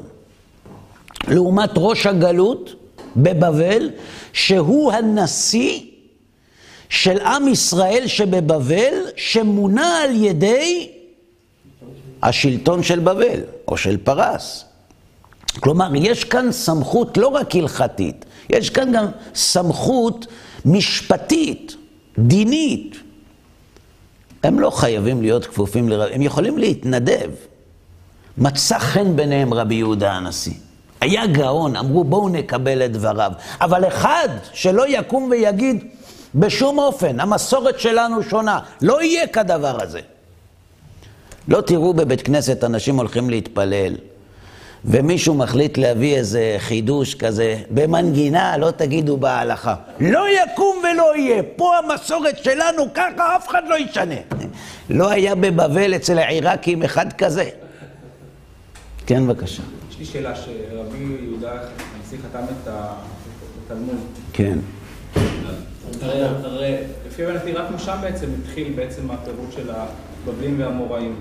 לעומת 1.28 1.70
ראש 1.76 2.06
הגלות 2.06 2.74
בבבל, 3.16 3.90
שהוא 4.32 4.92
הנשיא 4.92 5.80
של 6.88 7.20
עם 7.20 7.48
ישראל 7.48 8.06
שבבבל, 8.06 8.94
שמונה 9.16 10.02
על 10.02 10.24
ידי 10.24 10.90
השלטון 12.22 12.82
של 12.82 12.98
בבל, 12.98 13.40
או 13.68 13.76
של 13.76 13.96
פרס. 13.96 14.64
כלומר, 15.60 15.90
יש 15.94 16.24
כאן 16.24 16.52
סמכות 16.52 17.16
לא 17.16 17.28
רק 17.28 17.56
הלכתית, 17.56 18.24
יש 18.50 18.70
כאן 18.70 18.92
גם 18.92 19.06
סמכות 19.34 20.26
משפטית, 20.64 21.76
דינית. 22.18 22.96
הם 24.42 24.60
לא 24.60 24.70
חייבים 24.70 25.22
להיות 25.22 25.46
כפופים 25.46 25.88
לרבי, 25.88 26.14
הם 26.14 26.22
יכולים 26.22 26.58
להתנדב. 26.58 27.30
מצא 28.38 28.78
חן 28.78 29.16
ביניהם 29.16 29.54
רבי 29.54 29.74
יהודה 29.74 30.12
הנשיא. 30.12 30.52
היה 31.00 31.26
גאון, 31.26 31.76
אמרו 31.76 32.04
בואו 32.04 32.28
נקבל 32.28 32.84
את 32.84 32.92
דבריו. 32.92 33.32
אבל 33.60 33.88
אחד 33.88 34.28
שלא 34.52 34.88
יקום 34.88 35.28
ויגיד, 35.30 35.84
בשום 36.34 36.78
אופן, 36.78 37.20
המסורת 37.20 37.80
שלנו 37.80 38.22
שונה, 38.22 38.58
לא 38.82 39.02
יהיה 39.02 39.26
כדבר 39.26 39.82
הזה. 39.82 40.00
לא 41.48 41.60
תראו 41.60 41.94
בבית 41.94 42.22
כנסת 42.22 42.64
אנשים 42.64 42.96
הולכים 42.96 43.30
להתפלל, 43.30 43.94
ומישהו 44.84 45.34
מחליט 45.34 45.78
להביא 45.78 46.16
איזה 46.16 46.54
חידוש 46.58 47.14
כזה, 47.14 47.56
במנגינה, 47.70 48.56
לא 48.56 48.70
תגידו 48.70 49.16
בהלכה. 49.16 49.74
לא 50.00 50.24
יקום 50.28 50.82
ולא 50.82 51.16
יהיה, 51.16 51.42
פה 51.56 51.72
המסורת 51.78 52.38
שלנו 52.38 52.82
ככה, 52.94 53.36
אף 53.36 53.48
אחד 53.48 53.62
לא 53.68 53.78
ישנה. 53.78 54.14
לא 54.90 55.10
היה 55.10 55.34
בבבל 55.34 55.96
אצל 55.96 56.18
העיראקים 56.18 56.82
אחד 56.82 57.12
כזה. 57.12 57.48
כן, 59.06 59.26
בבקשה. 59.26 59.62
יש 59.90 59.98
לי 59.98 60.04
שאלה, 60.04 60.36
שרבי 60.36 61.16
יהודה 61.22 61.52
הנשיא 61.52 62.18
חתם 62.18 62.44
את 62.44 62.68
התלמוד. 63.66 63.96
כן. 64.32 64.58
הרי 66.02 66.76
לפי 67.06 67.24
הבנתי 67.24 67.52
רק 67.52 67.70
משם 67.70 67.96
בעצם 68.00 68.26
התחיל 68.42 68.72
בעצם 68.76 69.10
הפירוט 69.10 69.52
של 69.52 69.70
הבבלים 70.24 70.60
והאמוראים, 70.60 71.16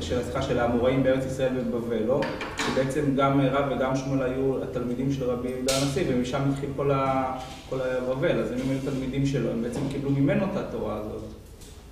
של 0.00 0.18
הסליחה 0.20 0.42
של 0.42 0.58
האמוראים 0.58 1.02
בארץ 1.02 1.24
ישראל 1.26 1.52
ובבבל, 1.58 2.02
לא? 2.06 2.20
שבעצם 2.58 3.00
גם 3.16 3.40
רב 3.40 3.64
וגם 3.76 3.96
שמואל 3.96 4.22
היו 4.22 4.62
התלמידים 4.62 5.12
של 5.12 5.30
רבי 5.30 5.48
יהודה 5.48 5.72
הנשיא, 5.76 6.04
ומשם 6.08 6.40
התחיל 6.52 6.68
כל, 6.76 6.90
ה, 6.90 7.32
כל 7.70 7.78
הבבל, 7.80 8.40
אז 8.40 8.52
אם 8.52 8.56
הם 8.64 8.70
היו 8.70 8.78
תלמידים 8.92 9.26
שלו, 9.26 9.50
הם 9.50 9.62
בעצם 9.62 9.80
קיבלו 9.92 10.10
ממנו 10.10 10.44
את 10.44 10.56
התורה 10.56 10.96
הזאת. 10.96 11.22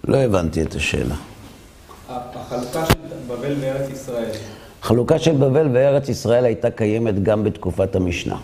לא 0.09 0.17
הבנתי 0.17 0.63
את 0.63 0.75
השאלה. 0.75 1.15
החלוקה 2.09 2.87
של 2.87 2.95
בבל 3.29 3.55
בארץ 3.55 3.91
ישראל. 3.91 4.31
חלוקה 4.83 5.19
של 5.19 5.33
בבל 5.33 5.69
בארץ 5.69 6.09
ישראל 6.09 6.45
הייתה 6.45 6.71
קיימת 6.71 7.23
גם 7.23 7.45
בתקופת 7.45 7.97
המשנה. 7.97 8.37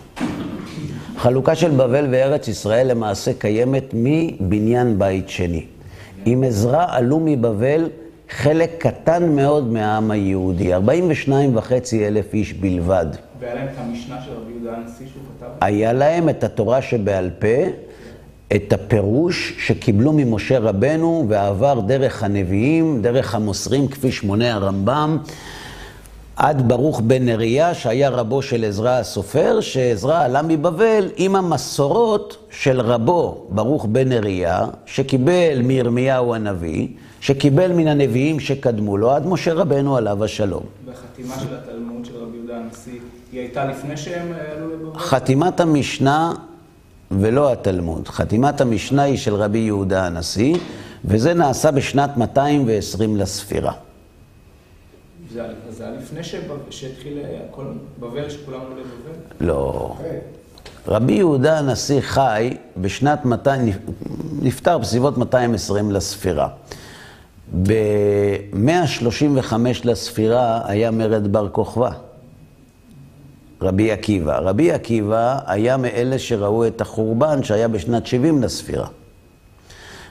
חלוקה 1.17 1.55
של 1.55 1.71
בבל 1.71 2.07
וארץ 2.11 2.47
ישראל 2.47 2.91
למעשה 2.91 3.31
קיימת 3.33 3.93
מבניין 3.93 4.99
בית 4.99 5.29
שני. 5.29 5.65
עם 6.25 6.43
עזרה 6.43 6.85
עלו 6.89 7.19
מבבל 7.19 7.89
חלק 8.29 8.71
קטן 8.77 9.35
מאוד 9.35 9.71
מהעם 9.71 10.11
היהודי, 10.11 10.73
42 10.73 11.57
וחצי 11.57 12.07
אלף 12.07 12.33
איש 12.33 12.53
בלבד. 12.53 13.05
והיה 13.39 13.55
להם 13.55 13.67
את 13.73 13.79
המשנה 13.79 14.15
של 14.25 14.31
רבי 14.31 14.51
יהודה 14.51 14.77
הנשיא 14.77 15.05
שהוא 15.07 15.23
כתב? 15.37 15.47
היה 15.61 15.93
להם 15.93 16.29
את 16.29 16.43
התורה 16.43 16.81
שבעל 16.81 17.29
פה, 17.39 17.47
את 18.55 18.73
הפירוש 18.73 19.53
שקיבלו 19.59 20.13
ממשה 20.13 20.59
רבנו 20.59 21.25
ועבר 21.29 21.79
דרך 21.79 22.23
הנביאים, 22.23 23.01
דרך 23.01 23.35
המוסרים 23.35 23.87
כפי 23.87 24.11
שמונה 24.11 24.53
הרמב"ם. 24.53 25.17
עד 26.35 26.67
ברוך 26.67 27.01
בן 27.01 27.25
נריה, 27.25 27.73
שהיה 27.73 28.09
רבו 28.09 28.41
של 28.41 28.65
עזרא 28.65 28.91
הסופר, 28.91 29.61
שעזרא 29.61 30.23
עלה 30.23 30.41
מבבל 30.41 31.09
עם 31.15 31.35
המסורות 31.35 32.47
של 32.51 32.81
רבו, 32.81 33.47
ברוך 33.49 33.85
בן 33.85 34.09
נריה, 34.09 34.65
שקיבל 34.85 35.61
מירמיהו 35.63 36.35
הנביא, 36.35 36.87
שקיבל 37.21 37.71
מן 37.71 37.87
הנביאים 37.87 38.39
שקדמו 38.39 38.97
לו, 38.97 39.11
עד 39.11 39.27
משה 39.27 39.53
רבנו 39.53 39.97
עליו 39.97 40.23
השלום. 40.23 40.63
והחתימה 40.85 41.35
של 41.39 41.55
התלמוד 41.55 42.05
של 42.05 42.15
רבי 42.15 42.37
יהודה 42.37 42.57
הנשיא, 42.57 42.99
היא 43.31 43.39
הייתה 43.39 43.65
לפני 43.65 43.97
שהם 43.97 44.27
עלו 44.57 44.69
לבבל? 44.69 44.99
חתימת 44.99 45.59
המשנה 45.59 46.33
ולא 47.11 47.51
התלמוד. 47.51 48.07
חתימת 48.07 48.61
המשנה 48.61 49.03
היא 49.03 49.17
של 49.17 49.35
רבי 49.35 49.57
יהודה 49.57 50.05
הנשיא, 50.05 50.55
וזה 51.05 51.33
נעשה 51.33 51.71
בשנת 51.71 52.17
220 52.17 53.17
לספירה. 53.17 53.73
זה 55.33 55.43
היה 55.79 55.91
לפני 56.01 56.23
שהתחיל 56.69 57.19
הכל 57.49 57.63
בבל, 57.99 58.29
שכולם 58.29 58.59
עלו 58.59 58.75
לבבל? 58.75 59.47
לא. 59.47 59.95
רבי 60.87 61.13
יהודה 61.13 61.59
הנשיא 61.59 62.01
חי 62.01 62.57
בשנת 62.77 63.25
200, 63.25 63.73
נפטר 64.41 64.77
בסביבות 64.77 65.17
220 65.17 65.91
לספירה. 65.91 66.47
ב-135 67.53 69.53
לספירה 69.83 70.61
היה 70.65 70.91
מרד 70.91 71.31
בר 71.31 71.49
כוכבא, 71.49 71.91
רבי 73.61 73.91
עקיבא. 73.91 74.39
רבי 74.39 74.71
עקיבא 74.71 75.39
היה 75.45 75.77
מאלה 75.77 76.19
שראו 76.19 76.67
את 76.67 76.81
החורבן 76.81 77.43
שהיה 77.43 77.67
בשנת 77.67 78.07
70 78.07 78.43
לספירה. 78.43 78.87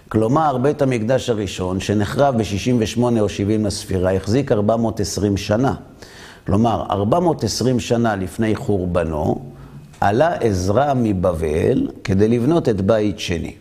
כלומר, 0.09 0.59
בית 0.59 0.83
המקדש 0.83 1.31
הראשון, 1.31 1.81
שנחרב 1.81 2.37
ב-68 2.37 3.01
או 3.21 3.29
70 3.29 3.67
לספירה, 3.67 4.13
החזיק 4.13 4.53
420 4.53 5.37
שנה. 5.37 5.75
כלומר, 6.47 6.87
420 6.91 7.81
שנה 7.81 8.17
לפני 8.17 8.57
חורבנו, 8.57 9.43
עלה 10.01 10.35
עזרא 10.35 10.93
מבבל 10.97 11.91
כדי 12.05 12.29
לבנות 12.29 12.69
את 12.69 12.81
בית 12.81 13.19
שני. 13.19 13.55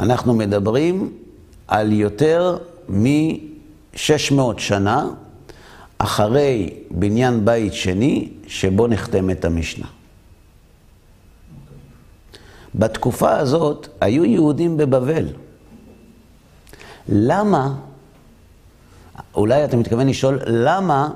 אנחנו 0.00 0.34
מדברים 0.34 1.12
על 1.70 1.92
יותר 1.92 2.58
מ-600 2.88 4.40
שנה 4.58 5.06
אחרי 5.98 6.74
בניין 6.90 7.44
בית 7.44 7.74
שני, 7.74 8.28
שבו 8.46 8.86
נחתמת 8.86 9.44
המשנה. 9.44 9.86
בתקופה 12.74 13.36
הזאת 13.36 13.88
היו 14.00 14.24
יהודים 14.24 14.76
בבבל. 14.76 15.26
למה, 17.08 17.74
אולי 19.34 19.64
אתה 19.64 19.76
מתכוון 19.76 20.06
לשאול, 20.06 20.38
למה 20.46 21.08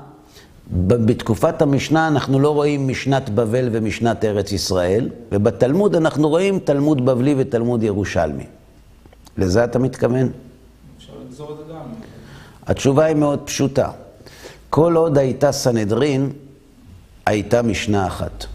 בתקופת 0.71 1.61
המשנה 1.61 2.07
אנחנו 2.07 2.39
לא 2.39 2.49
רואים 2.49 2.87
משנת 2.87 3.29
בבל 3.29 3.69
ומשנת 3.71 4.25
ארץ 4.25 4.51
ישראל, 4.51 5.09
ובתלמוד 5.31 5.95
אנחנו 5.95 6.29
רואים 6.29 6.59
תלמוד 6.59 7.05
בבלי 7.05 7.35
ותלמוד 7.37 7.83
ירושלמי. 7.83 8.45
לזה 9.37 9.63
אתה 9.63 9.79
מתכוון? 9.79 10.29
אפשר 10.97 11.13
לגזור 11.25 11.51
את 11.51 11.57
זה 11.57 11.73
גם. 11.73 11.79
התשובה 12.67 13.05
היא 13.05 13.15
מאוד 13.15 13.39
פשוטה. 13.45 13.89
כל 14.69 14.95
עוד 14.95 15.17
הייתה 15.17 15.51
סנהדרין, 15.51 16.31
הייתה 17.25 17.61
משנה 17.61 18.07
אחת. 18.07 18.45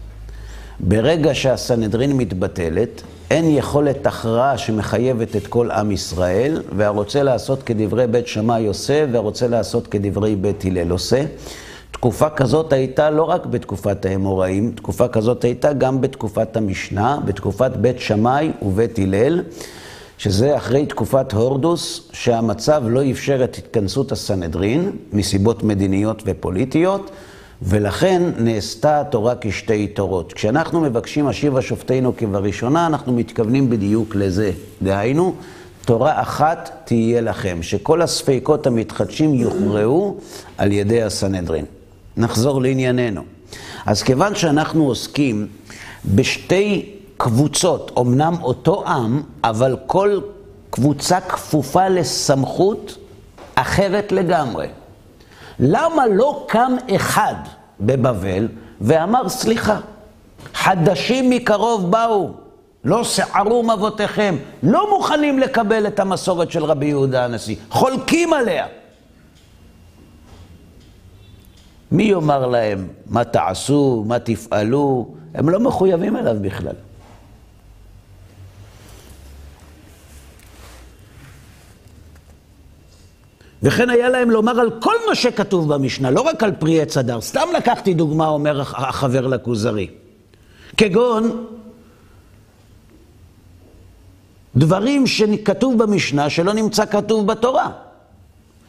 ברגע 0.79 1.35
שהסנהדרין 1.35 2.17
מתבטלת, 2.17 3.01
אין 3.31 3.45
יכולת 3.57 4.07
הכרעה 4.07 4.57
שמחייבת 4.57 5.35
את 5.35 5.47
כל 5.47 5.71
עם 5.71 5.91
ישראל, 5.91 6.61
והרוצה 6.75 7.23
לעשות 7.23 7.63
כדברי 7.63 8.07
בית 8.07 8.27
שמאי 8.27 8.65
עושה, 8.67 9.05
והרוצה 9.11 9.47
לעשות 9.47 9.87
כדברי 9.87 10.35
בית 10.35 10.65
הלל 10.65 10.91
עושה. 10.91 11.23
תקופה 11.91 12.29
כזאת 12.29 12.73
הייתה 12.73 13.09
לא 13.09 13.23
רק 13.23 13.45
בתקופת 13.45 14.05
האמוראים, 14.05 14.71
תקופה 14.75 15.07
כזאת 15.07 15.43
הייתה 15.43 15.73
גם 15.73 16.01
בתקופת 16.01 16.57
המשנה, 16.57 17.17
בתקופת 17.25 17.71
בית 17.71 17.99
שמאי 17.99 18.51
ובית 18.61 18.99
הלל, 18.99 19.41
שזה 20.21 20.57
אחרי 20.57 20.85
תקופת 20.85 21.33
הורדוס, 21.33 22.09
שהמצב 22.13 22.83
לא 22.87 23.11
אפשר 23.11 23.43
את 23.43 23.57
התכנסות 23.57 24.11
הסנהדרין, 24.11 24.91
מסיבות 25.13 25.63
מדיניות 25.63 26.23
ופוליטיות, 26.25 27.11
ולכן 27.61 28.21
נעשתה 28.37 29.01
התורה 29.01 29.33
כשתי 29.41 29.87
תורות. 29.87 30.33
כשאנחנו 30.33 30.81
מבקשים 30.81 31.27
השיבה 31.27 31.61
שופטינו 31.61 32.17
כבראשונה, 32.17 32.87
אנחנו 32.87 33.13
מתכוונים 33.13 33.69
בדיוק 33.69 34.15
לזה. 34.15 34.51
דהיינו, 34.81 35.35
תורה 35.85 36.21
אחת 36.21 36.81
תהיה 36.85 37.21
לכם, 37.21 37.57
שכל 37.61 38.01
הספקות 38.01 38.67
המתחדשים 38.67 39.33
יוכרעו 39.33 40.17
על 40.57 40.71
ידי 40.71 41.01
הסנהדרין. 41.01 41.65
נחזור 42.17 42.61
לענייננו. 42.61 43.21
אז 43.85 44.03
כיוון 44.03 44.35
שאנחנו 44.35 44.87
עוסקים 44.87 45.47
בשתי 46.05 47.00
קבוצות, 47.23 47.91
אמנם 47.99 48.33
אותו 48.41 48.87
עם, 48.87 49.21
אבל 49.43 49.77
כל 49.85 50.19
קבוצה 50.69 51.21
כפופה 51.21 51.87
לסמכות 51.87 52.97
אחרת 53.55 54.11
לגמרי. 54.11 54.67
למה 55.59 56.07
לא 56.07 56.45
קם 56.47 56.71
אחד 56.95 57.33
בבבל 57.79 58.47
ואמר, 58.81 59.29
סליחה, 59.29 59.79
חדשים 60.53 61.29
מקרוב 61.29 61.91
באו, 61.91 62.29
לא 62.83 63.03
שערום 63.03 63.69
אבותיכם, 63.69 64.35
לא 64.63 64.89
מוכנים 64.89 65.39
לקבל 65.39 65.87
את 65.87 65.99
המסורת 65.99 66.51
של 66.51 66.65
רבי 66.65 66.85
יהודה 66.85 67.25
הנשיא, 67.25 67.55
חולקים 67.69 68.33
עליה. 68.33 68.67
מי 71.91 72.03
יאמר 72.03 72.47
להם 72.47 72.87
מה 73.09 73.23
תעשו, 73.23 74.03
מה 74.07 74.19
תפעלו? 74.19 75.07
הם 75.33 75.49
לא 75.49 75.59
מחויבים 75.59 76.17
אליו 76.17 76.35
בכלל. 76.41 76.75
וכן 83.63 83.89
היה 83.89 84.09
להם 84.09 84.31
לומר 84.31 84.59
על 84.59 84.69
כל 84.79 84.95
מה 85.09 85.15
שכתוב 85.15 85.73
במשנה, 85.73 86.11
לא 86.11 86.21
רק 86.21 86.43
על 86.43 86.51
פרי 86.51 86.81
עץ 86.81 86.97
הדר. 86.97 87.21
סתם 87.21 87.47
לקחתי 87.57 87.93
דוגמה, 87.93 88.27
אומר 88.27 88.61
החבר 88.61 89.27
לכוזרי. 89.27 89.87
כגון 90.77 91.45
דברים 94.55 95.07
שכתוב 95.07 95.83
במשנה 95.83 96.29
שלא 96.29 96.53
נמצא 96.53 96.85
כתוב 96.85 97.27
בתורה. 97.27 97.71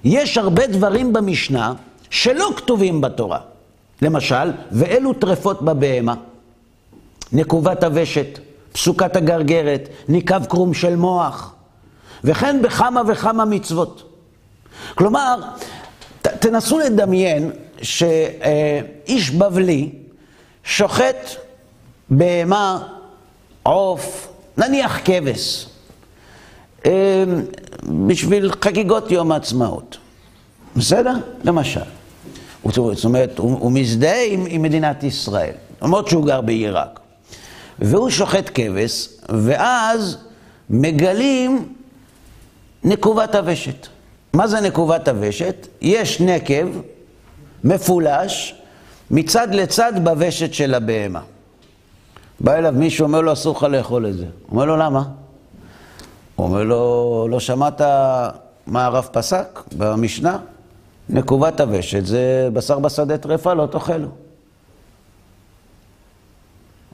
יש 0.04 0.38
הרבה 0.38 0.66
דברים 0.66 1.12
במשנה 1.12 1.74
שלא 2.10 2.50
כתובים 2.56 3.00
בתורה. 3.00 3.38
למשל, 4.02 4.52
ואלו 4.72 5.12
טרפות 5.12 5.62
בבהמה, 5.62 6.14
נקובת 7.32 7.84
הוושת, 7.84 8.38
פסוקת 8.72 9.16
הגרגרת, 9.16 9.88
ניקב 10.08 10.44
קרום 10.44 10.74
של 10.74 10.96
מוח, 10.96 11.54
וכן 12.24 12.62
בכמה 12.62 13.02
וכמה 13.08 13.44
מצוות. 13.44 14.11
כלומר, 14.94 15.40
ת, 16.22 16.26
תנסו 16.26 16.78
לדמיין 16.78 17.50
שאיש 17.82 19.30
בבלי 19.30 19.90
שוחט 20.64 21.30
בהמה, 22.10 22.88
עוף, 23.62 24.28
נניח 24.56 25.00
כבש, 25.04 25.66
אה, 26.86 27.24
בשביל 28.06 28.50
חגיגות 28.64 29.10
יום 29.10 29.32
העצמאות. 29.32 29.96
בסדר? 30.76 31.14
למשל. 31.44 31.80
זאת 32.64 33.04
אומרת, 33.04 33.38
הוא, 33.38 33.58
הוא 33.58 33.72
מזדהה 33.72 34.24
עם, 34.24 34.46
עם 34.48 34.62
מדינת 34.62 35.04
ישראל, 35.04 35.54
למרות 35.82 36.08
שהוא 36.08 36.26
גר 36.26 36.40
בעיראק. 36.40 37.00
והוא 37.78 38.10
שוחט 38.10 38.50
כבש, 38.54 39.08
ואז 39.28 40.16
מגלים 40.70 41.72
נקובת 42.84 43.34
הוושת. 43.34 43.86
מה 44.32 44.46
זה 44.46 44.60
נקובת 44.60 45.08
הוושת? 45.08 45.66
יש 45.80 46.20
נקב 46.20 46.68
מפולש 47.64 48.54
מצד 49.10 49.54
לצד 49.54 49.92
בוושת 50.04 50.54
של 50.54 50.74
הבהמה. 50.74 51.20
בא 52.40 52.54
אליו 52.54 52.72
מישהו, 52.76 53.04
אומר 53.06 53.20
לו, 53.20 53.32
אסור 53.32 53.56
לך 53.56 53.62
לאכול 53.62 54.06
את 54.06 54.16
זה. 54.16 54.26
אומר 54.50 54.64
לו, 54.64 54.76
למה? 54.76 55.04
הוא 56.36 56.46
אומר 56.46 56.62
לו, 56.62 57.26
לא 57.30 57.40
שמעת 57.40 57.80
מה 58.66 58.86
הרב 58.86 59.08
פסק 59.12 59.60
במשנה? 59.76 60.38
נקובת 61.08 61.60
הוושת 61.60 62.06
זה 62.06 62.48
בשר 62.52 62.78
בשדה 62.78 63.18
טרפה, 63.18 63.54
לא 63.54 63.66
תאכלו. 63.66 64.08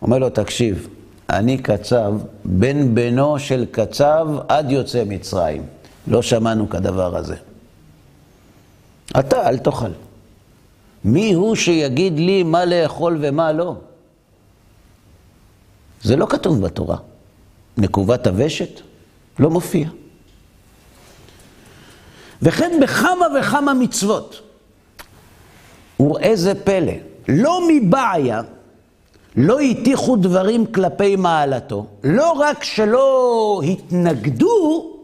אומר 0.03 0.19
לו, 0.19 0.31
תקשיב, 0.31 0.89
אני 1.31 1.59
קצב, 1.59 2.13
בן 2.45 2.95
בנו 2.95 3.39
של 3.39 3.67
קצב 3.71 4.29
עד 4.49 4.71
יוצא 4.71 5.03
מצרים. 5.07 5.63
לא 6.09 6.23
שמענו 6.23 6.71
כדבר 6.71 7.17
הזה. 7.17 7.37
אתה, 9.19 9.49
אל 9.49 9.59
תאכל. 9.59 9.91
מי 11.05 11.33
הוא 11.33 11.57
שיגיד 11.57 12.19
לי 12.19 12.43
מה 12.43 12.65
לאכול 12.65 13.19
ומה 13.21 13.53
לא? 13.53 13.75
זה 16.03 16.17
לא 16.17 16.27
כתוב 16.27 16.61
בתורה. 16.61 16.97
נקובת 17.77 18.27
הוושת 18.27 18.81
לא 19.39 19.51
מופיע. 19.51 19.89
וכן 22.43 22.79
בכמה 22.83 23.27
וכמה 23.41 23.75
מצוות. 23.75 24.41
וראה 26.01 26.31
זה 26.35 26.65
פלא, 26.65 26.93
לא 27.29 27.61
מבעיה, 27.69 28.41
לא 29.37 29.61
הטיחו 29.61 30.17
דברים 30.17 30.67
כלפי 30.67 31.17
מעלתו, 31.17 31.87
לא 32.05 32.33
רק 32.33 32.65
שלא 32.65 33.61
התנגדו, 33.65 34.98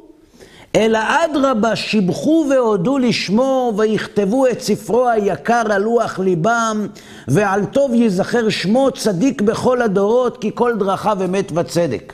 אלא 0.77 0.99
אדרבה, 0.99 1.77
שיבחו 1.77 2.47
והודו 2.51 2.99
לשמו, 2.99 3.73
ויכתבו 3.77 4.47
את 4.47 4.61
ספרו 4.61 5.09
היקר 5.09 5.63
על 5.71 5.83
לוח 5.83 6.19
ליבם, 6.19 6.87
ועל 7.29 7.65
טוב 7.65 7.95
ייזכר 7.95 8.49
שמו 8.49 8.91
צדיק 8.91 9.43
בכל 9.43 9.83
הדורות, 9.83 10.41
כי 10.41 10.51
כל 10.55 10.77
דרכיו 10.79 11.19
אמת 11.25 11.53
וצדק. 11.55 12.13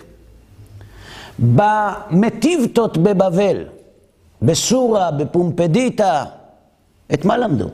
במטיבתות 1.38 2.98
בבבל, 2.98 3.64
בסורה, 4.42 5.10
בפומפדיטה, 5.10 6.24
את 7.12 7.24
מה 7.24 7.36
למדו? 7.36 7.68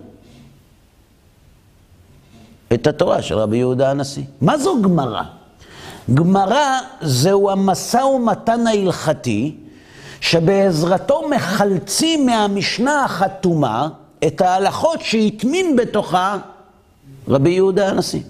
את 2.75 2.87
התורה 2.87 3.23
של 3.23 3.39
רבי 3.39 3.57
יהודה 3.57 3.91
הנשיא. 3.91 4.25
מה 4.41 4.59
זו 4.59 4.83
גמרא? 4.83 5.23
גמרא 6.15 6.79
זהו 7.03 7.51
המשא 7.51 7.97
ומתן 7.97 8.67
ההלכתי 8.67 9.57
שבעזרתו 10.27 11.29
מחלצים 11.29 12.27
מהמשנה 12.27 13.05
החתומה 13.05 13.89
את 14.27 14.41
ההלכות 14.41 15.01
שהטמין 15.01 15.77
בתוכה 15.77 16.37
רבי 17.29 17.51
יהודה 17.51 17.89
הנשיא. 17.89 18.21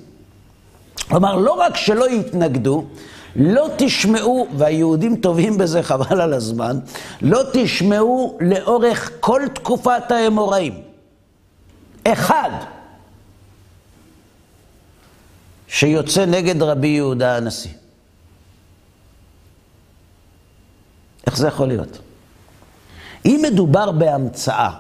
כלומר, 1.09 1.37
לא 1.37 1.53
רק 1.53 1.77
שלא 1.77 2.11
יתנגדו, 2.11 2.85
לא 3.37 3.69
תשמעו, 3.77 4.47
והיהודים 4.57 5.17
טובים 5.17 5.59
בזה 5.59 5.83
חבל 5.83 6.21
על 6.21 6.33
הזמן, 6.33 6.79
לא 7.23 7.43
תשמעו 7.53 8.39
לאורך 8.41 9.11
כל 9.21 9.43
תקופת 9.55 10.11
האמוראים. 10.11 10.81
אחד 12.05 12.51
שיוצא 15.69 16.25
נגד 16.25 16.63
רבי 16.63 16.89
יהודה 16.89 17.37
הנשיא. 17.37 17.86
איך 21.27 21.37
זה 21.37 21.49
יכול 21.49 21.69
להיות? 21.69 21.99
אם 23.25 23.45
מדובר 23.53 23.93
בהמצאה, 23.93 24.71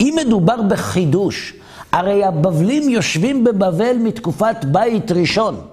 אם 0.00 0.14
מדובר 0.26 0.62
בחידוש, 0.62 1.54
הרי 1.92 2.24
הבבלים 2.24 2.88
יושבים 2.88 3.44
בבבל 3.44 3.96
מתקופת 4.00 4.56
בית 4.64 5.10
ראשון, 5.10 5.66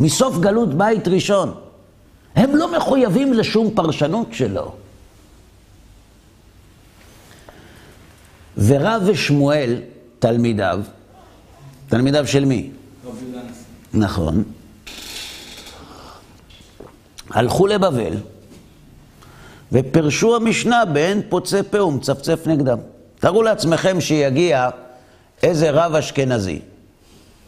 מסוף 0.00 0.38
גלות 0.38 0.74
בית 0.74 1.08
ראשון. 1.08 1.54
הם 2.36 2.56
לא 2.56 2.76
מחויבים 2.76 3.32
לשום 3.32 3.70
פרשנות 3.74 4.28
שלו. 4.32 4.74
ורב 8.56 9.02
ושמואל, 9.06 9.76
תלמידיו, 10.18 10.80
תלמידיו 11.88 12.26
של 12.26 12.44
מי? 12.44 12.70
נכון. 13.94 14.42
הלכו 17.30 17.66
לבבל, 17.66 18.16
ופרשו 19.72 20.36
המשנה 20.36 20.84
באין 20.84 21.22
פוצה 21.28 21.62
פה 21.62 21.84
ומצפצף 21.84 22.46
נגדם. 22.46 22.78
תארו 23.18 23.42
לעצמכם 23.42 24.00
שיגיע 24.00 24.68
איזה 25.42 25.70
רב 25.70 25.94
אשכנזי 25.94 26.60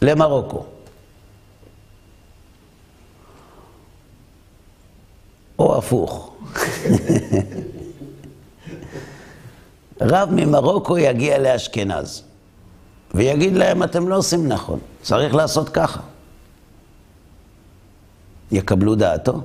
למרוקו. 0.03 0.65
או 5.59 5.79
הפוך. 5.79 6.33
רב 10.01 10.29
ממרוקו 10.33 10.99
יגיע 10.99 11.39
לאשכנז 11.39 12.23
ויגיד 13.15 13.53
להם, 13.53 13.83
אתם 13.83 14.09
לא 14.09 14.17
עושים 14.17 14.49
נכון, 14.49 14.79
צריך 15.03 15.35
לעשות 15.35 15.69
ככה. 15.69 16.01
יקבלו 18.53 18.95
דעתו? 18.95 19.41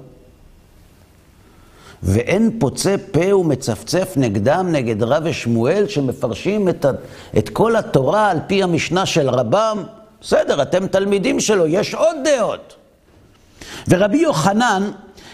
ואין 2.03 2.59
פוצה 2.59 2.95
פה 3.11 3.35
ומצפצף 3.35 4.13
נגדם, 4.15 4.67
נגד 4.71 5.03
רב 5.03 5.23
ושמואל, 5.25 5.87
שמפרשים 5.87 6.69
את, 6.69 6.85
ה, 6.85 6.91
את 7.37 7.49
כל 7.49 7.75
התורה 7.75 8.31
על 8.31 8.37
פי 8.47 8.63
המשנה 8.63 9.05
של 9.05 9.29
רבם. 9.29 9.83
בסדר, 10.21 10.61
אתם 10.61 10.87
תלמידים 10.87 11.39
שלו, 11.39 11.67
יש 11.67 11.93
עוד 11.93 12.15
דעות. 12.23 12.75
ורבי 13.87 14.17
יוחנן 14.17 14.91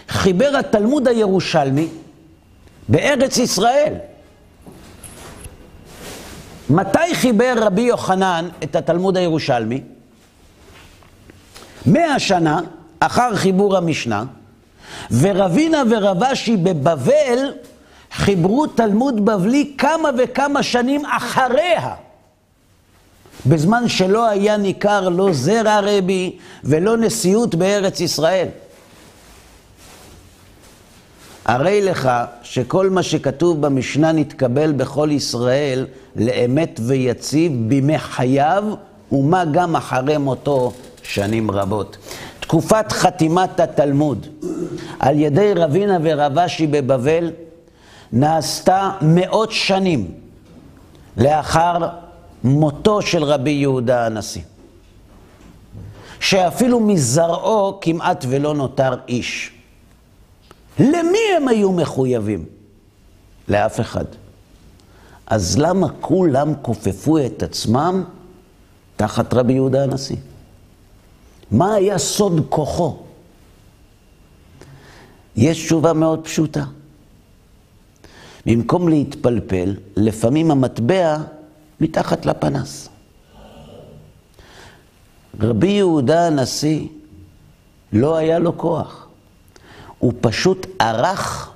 חיבר 0.08 0.56
התלמוד 0.56 1.08
הירושלמי 1.08 1.88
בארץ 2.88 3.38
ישראל. 3.38 3.94
מתי 6.70 7.14
חיבר 7.14 7.54
רבי 7.56 7.82
יוחנן 7.82 8.48
את 8.62 8.76
התלמוד 8.76 9.16
הירושלמי? 9.16 9.80
מאה 11.86 12.18
שנה 12.18 12.60
אחר 13.00 13.36
חיבור 13.36 13.76
המשנה, 13.76 14.24
ורבינה 15.10 15.82
ורבשי 15.90 16.56
בבבל 16.56 17.52
חיברו 18.12 18.66
תלמוד 18.66 19.24
בבלי 19.24 19.72
כמה 19.78 20.10
וכמה 20.18 20.62
שנים 20.62 21.06
אחריה. 21.06 21.94
בזמן 23.46 23.88
שלא 23.88 24.28
היה 24.28 24.56
ניכר 24.56 25.08
לא 25.08 25.32
זרע 25.32 25.80
רבי 25.80 26.36
ולא 26.64 26.96
נשיאות 26.96 27.54
בארץ 27.54 28.00
ישראל. 28.00 28.48
הרי 31.44 31.82
לך 31.82 32.10
שכל 32.42 32.90
מה 32.90 33.02
שכתוב 33.02 33.60
במשנה 33.60 34.12
נתקבל 34.12 34.72
בכל 34.72 35.08
ישראל 35.12 35.86
לאמת 36.16 36.80
ויציב 36.86 37.52
בימי 37.68 37.98
חייו, 37.98 38.64
ומה 39.12 39.44
גם 39.44 39.76
אחרי 39.76 40.18
מותו 40.18 40.72
שנים 41.02 41.50
רבות. 41.50 41.96
תקופת 42.44 42.92
חתימת 42.92 43.60
התלמוד 43.60 44.26
על 44.98 45.18
ידי 45.18 45.52
רבינה 45.56 45.98
ורבשי 46.02 46.66
בבבל 46.66 47.30
נעשתה 48.12 48.90
מאות 49.00 49.52
שנים 49.52 50.10
לאחר 51.16 51.88
מותו 52.44 53.02
של 53.02 53.24
רבי 53.24 53.50
יהודה 53.50 54.06
הנשיא. 54.06 54.42
שאפילו 56.20 56.80
מזרעו 56.80 57.78
כמעט 57.80 58.24
ולא 58.28 58.54
נותר 58.54 58.94
איש. 59.08 59.52
למי 60.78 61.18
הם 61.36 61.48
היו 61.48 61.72
מחויבים? 61.72 62.44
לאף 63.48 63.80
אחד. 63.80 64.04
אז 65.26 65.58
למה 65.58 65.86
כולם 66.00 66.52
כופפו 66.62 67.18
את 67.18 67.42
עצמם 67.42 68.04
תחת 68.96 69.34
רבי 69.34 69.52
יהודה 69.52 69.82
הנשיא? 69.82 70.16
מה 71.50 71.74
היה 71.74 71.98
סוד 71.98 72.46
כוחו? 72.48 72.96
יש 75.36 75.64
תשובה 75.64 75.92
מאוד 75.92 76.24
פשוטה. 76.24 76.64
במקום 78.46 78.88
להתפלפל, 78.88 79.74
לפעמים 79.96 80.50
המטבע 80.50 81.16
מתחת 81.80 82.26
לפנס. 82.26 82.88
רבי 85.40 85.68
יהודה 85.68 86.26
הנשיא, 86.26 86.86
לא 87.92 88.16
היה 88.16 88.38
לו 88.38 88.58
כוח. 88.58 89.08
הוא 89.98 90.12
פשוט 90.20 90.66
ערך 90.78 91.50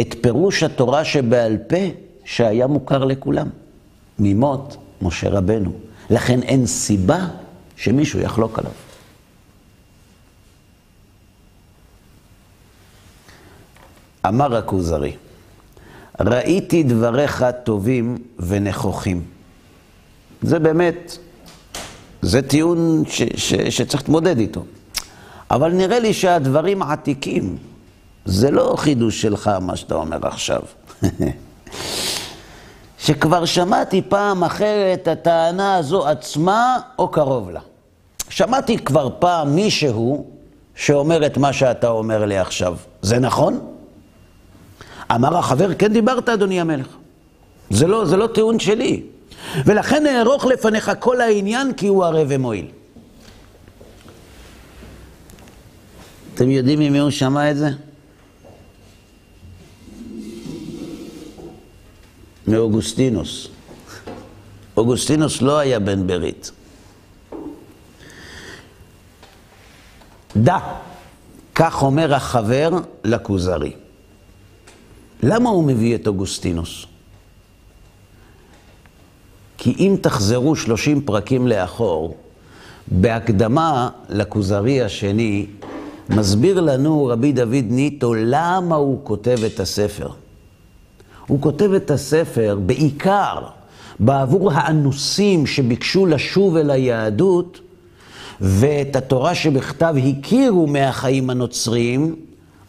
את 0.00 0.14
פירוש 0.20 0.62
התורה 0.62 1.04
שבעל 1.04 1.56
פה 1.68 1.76
שהיה 2.24 2.66
מוכר 2.66 3.04
לכולם, 3.04 3.48
ממות 4.18 4.76
משה 5.02 5.28
רבנו. 5.28 5.72
לכן 6.10 6.42
אין 6.42 6.66
סיבה 6.66 7.26
שמישהו 7.76 8.20
יחלוק 8.20 8.58
עליו. 8.58 8.72
אמר 14.28 14.56
הכוזרי, 14.56 15.16
ראיתי 16.20 16.82
דבריך 16.82 17.44
טובים 17.64 18.18
ונכוחים. 18.38 19.22
זה 20.42 20.58
באמת, 20.58 21.18
זה 22.22 22.42
טיעון 22.42 23.02
ש, 23.06 23.22
ש, 23.36 23.54
שצריך 23.54 24.02
להתמודד 24.02 24.38
איתו. 24.38 24.64
אבל 25.50 25.72
נראה 25.72 25.98
לי 25.98 26.14
שהדברים 26.14 26.82
עתיקים. 26.82 27.56
זה 28.24 28.50
לא 28.50 28.74
חידוש 28.76 29.22
שלך, 29.22 29.50
מה 29.60 29.76
שאתה 29.76 29.94
אומר 29.94 30.26
עכשיו. 30.26 30.60
שכבר 33.04 33.44
שמעתי 33.44 34.02
פעם 34.02 34.44
אחרת 34.44 35.08
הטענה 35.08 35.76
הזו 35.76 36.08
עצמה 36.08 36.78
או 36.98 37.08
קרוב 37.08 37.50
לה. 37.50 37.60
שמעתי 38.28 38.78
כבר 38.78 39.08
פעם 39.18 39.54
מישהו 39.54 40.26
שאומר 40.74 41.26
את 41.26 41.36
מה 41.36 41.52
שאתה 41.52 41.88
אומר 41.88 42.24
לי 42.24 42.38
עכשיו. 42.38 42.76
זה 43.02 43.18
נכון? 43.18 43.73
אמר 45.10 45.36
החבר, 45.36 45.74
כן 45.74 45.92
דיברת, 45.92 46.28
אדוני 46.28 46.60
המלך. 46.60 46.86
זה 47.70 47.86
לא, 47.86 48.04
זה 48.04 48.16
לא 48.16 48.26
טיעון 48.26 48.58
שלי. 48.58 49.02
ולכן 49.64 50.06
אערוך 50.06 50.44
לפניך 50.44 50.92
כל 50.98 51.20
העניין, 51.20 51.72
כי 51.72 51.86
הוא 51.86 52.04
ערב 52.04 52.26
ומועיל. 52.30 52.66
אתם 56.34 56.50
יודעים 56.50 56.78
ממי 56.78 56.98
הוא 56.98 57.10
שמע 57.10 57.50
את 57.50 57.56
זה? 57.56 57.68
מאוגוסטינוס. 62.46 63.48
אוגוסטינוס 64.76 65.42
לא 65.42 65.58
היה 65.58 65.78
בן 65.78 66.06
ברית. 66.06 66.50
דע, 70.36 70.58
כך 71.54 71.82
אומר 71.82 72.14
החבר 72.14 72.70
לכוזרי. 73.04 73.83
למה 75.26 75.50
הוא 75.50 75.64
מביא 75.64 75.94
את 75.94 76.06
אוגוסטינוס? 76.06 76.86
כי 79.58 79.74
אם 79.78 79.96
תחזרו 80.00 80.56
שלושים 80.56 81.00
פרקים 81.00 81.46
לאחור, 81.46 82.16
בהקדמה 82.88 83.90
לכוזרי 84.08 84.82
השני, 84.82 85.46
מסביר 86.10 86.60
לנו 86.60 87.06
רבי 87.06 87.32
דוד 87.32 87.64
ניטו 87.68 88.14
למה 88.14 88.74
הוא 88.74 89.00
כותב 89.04 89.38
את 89.46 89.60
הספר. 89.60 90.08
הוא 91.26 91.40
כותב 91.40 91.72
את 91.72 91.90
הספר 91.90 92.58
בעיקר 92.66 93.38
בעבור 94.00 94.52
האנוסים 94.52 95.46
שביקשו 95.46 96.06
לשוב 96.06 96.56
אל 96.56 96.70
היהדות, 96.70 97.60
ואת 98.40 98.96
התורה 98.96 99.34
שבכתב 99.34 99.94
הכירו 100.08 100.66
מהחיים 100.66 101.30
הנוצריים, 101.30 102.16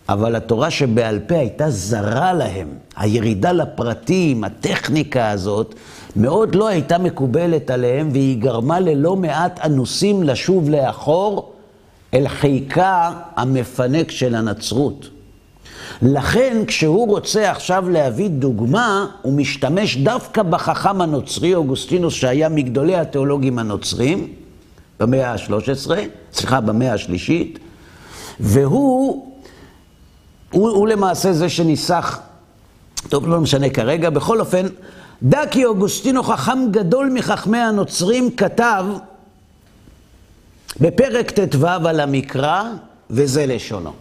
אבל 0.10 0.36
התורה 0.36 0.72
שבעל 0.72 1.20
פה 1.28 1.36
הייתה 1.36 1.70
זרה 1.70 2.34
להם. 2.34 2.68
הירידה 2.96 3.52
לפרטים, 3.52 4.44
הטכניקה 4.44 5.30
הזאת, 5.30 5.76
מאוד 6.16 6.56
לא 6.56 6.68
הייתה 6.68 6.98
מקובלת 6.98 7.70
עליהם, 7.70 8.10
והיא 8.12 8.42
גרמה 8.42 8.80
ללא 8.80 9.16
מעט 9.16 9.60
אנוסים 9.66 10.24
לשוב 10.24 10.70
לאחור 10.70 11.54
אל 12.14 12.28
חיקה 12.28 13.12
המפנק 13.36 14.12
של 14.12 14.36
הנצרות. 14.36 15.10
לכן, 16.02 16.64
כשהוא 16.68 17.08
רוצה 17.08 17.52
עכשיו 17.52 17.90
להביא 17.90 18.30
דוגמה, 18.30 19.08
הוא 19.22 19.34
משתמש 19.34 19.98
דווקא 19.98 20.44
בחכם 20.44 21.02
הנוצרי, 21.02 21.56
אוגוסטינוס, 21.56 22.14
שהיה 22.14 22.50
מגדולי 22.50 22.96
התיאולוגים 22.96 23.60
הנוצרים, 23.60 24.28
במאה 25.00 25.32
ה-13, 25.32 25.92
סליחה, 26.34 26.62
במאה 26.62 26.94
השלישית, 26.94 27.60
והוא 28.40 29.25
הוא, 30.56 30.70
הוא 30.70 30.88
למעשה 30.88 31.34
זה 31.34 31.50
שניסח, 31.50 32.20
טוב, 33.10 33.28
לא 33.28 33.40
משנה 33.40 33.70
כרגע, 33.70 34.10
בכל 34.10 34.40
אופן, 34.40 34.66
דע 35.24 35.42
כי 35.52 35.66
אוגוסטינו 35.66 36.24
חכם 36.24 36.60
גדול 36.72 37.10
מחכמי 37.14 37.58
הנוצרים 37.58 38.36
כתב 38.36 38.86
בפרק 40.82 41.32
ט"ו 41.32 41.68
על 41.68 42.00
המקרא, 42.00 42.64
וזה 43.10 43.46
לשונו. 43.46 43.94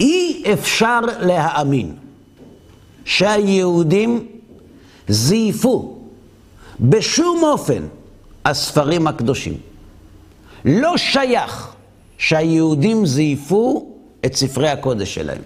אי 0.00 0.42
אפשר 0.52 1.00
להאמין 1.20 1.94
שהיהודים 3.04 4.26
זייפו 5.08 5.98
בשום 6.80 7.42
אופן 7.42 7.82
הספרים 8.44 9.06
הקדושים. 9.06 9.54
לא 10.64 10.96
שייך 10.96 11.77
שהיהודים 12.18 13.06
זייפו 13.06 13.86
את 14.24 14.36
ספרי 14.36 14.68
הקודש 14.68 15.14
שלהם. 15.14 15.42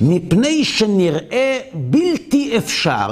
מפני 0.00 0.64
שנראה 0.64 1.58
בלתי 1.74 2.58
אפשר 2.58 3.10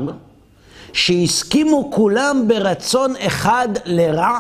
שהסכימו 0.93 1.91
כולם 1.95 2.45
ברצון 2.49 3.15
אחד 3.17 3.69
לרע, 3.85 4.39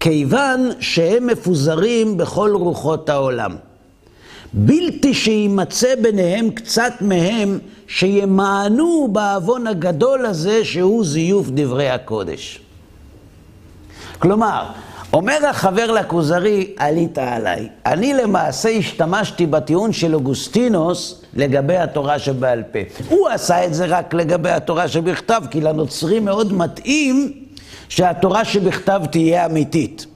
כיוון 0.00 0.70
שהם 0.80 1.26
מפוזרים 1.26 2.16
בכל 2.16 2.50
רוחות 2.54 3.08
העולם. 3.08 3.56
בלתי 4.52 5.14
שיימצא 5.14 5.94
ביניהם 6.02 6.50
קצת 6.50 6.92
מהם 7.00 7.58
שימענו 7.86 9.08
בעוון 9.12 9.66
הגדול 9.66 10.26
הזה 10.26 10.64
שהוא 10.64 11.04
זיוף 11.04 11.46
דברי 11.50 11.90
הקודש. 11.90 12.65
כלומר, 14.18 14.66
אומר 15.12 15.46
החבר 15.46 15.92
לכוזרי, 15.92 16.74
עלית 16.76 17.18
עליי. 17.18 17.68
אני 17.86 18.14
למעשה 18.14 18.68
השתמשתי 18.68 19.46
בטיעון 19.46 19.92
של 19.92 20.14
אוגוסטינוס 20.14 21.22
לגבי 21.34 21.76
התורה 21.76 22.18
שבעל 22.18 22.62
פה. 22.62 22.78
הוא 23.08 23.28
עשה 23.28 23.64
את 23.64 23.74
זה 23.74 23.86
רק 23.86 24.14
לגבי 24.14 24.50
התורה 24.50 24.88
שבכתב, 24.88 25.42
כי 25.50 25.60
לנוצרים 25.60 26.24
מאוד 26.24 26.52
מתאים 26.52 27.32
שהתורה 27.88 28.44
שבכתב 28.44 29.02
תהיה 29.10 29.46
אמיתית. 29.46 30.06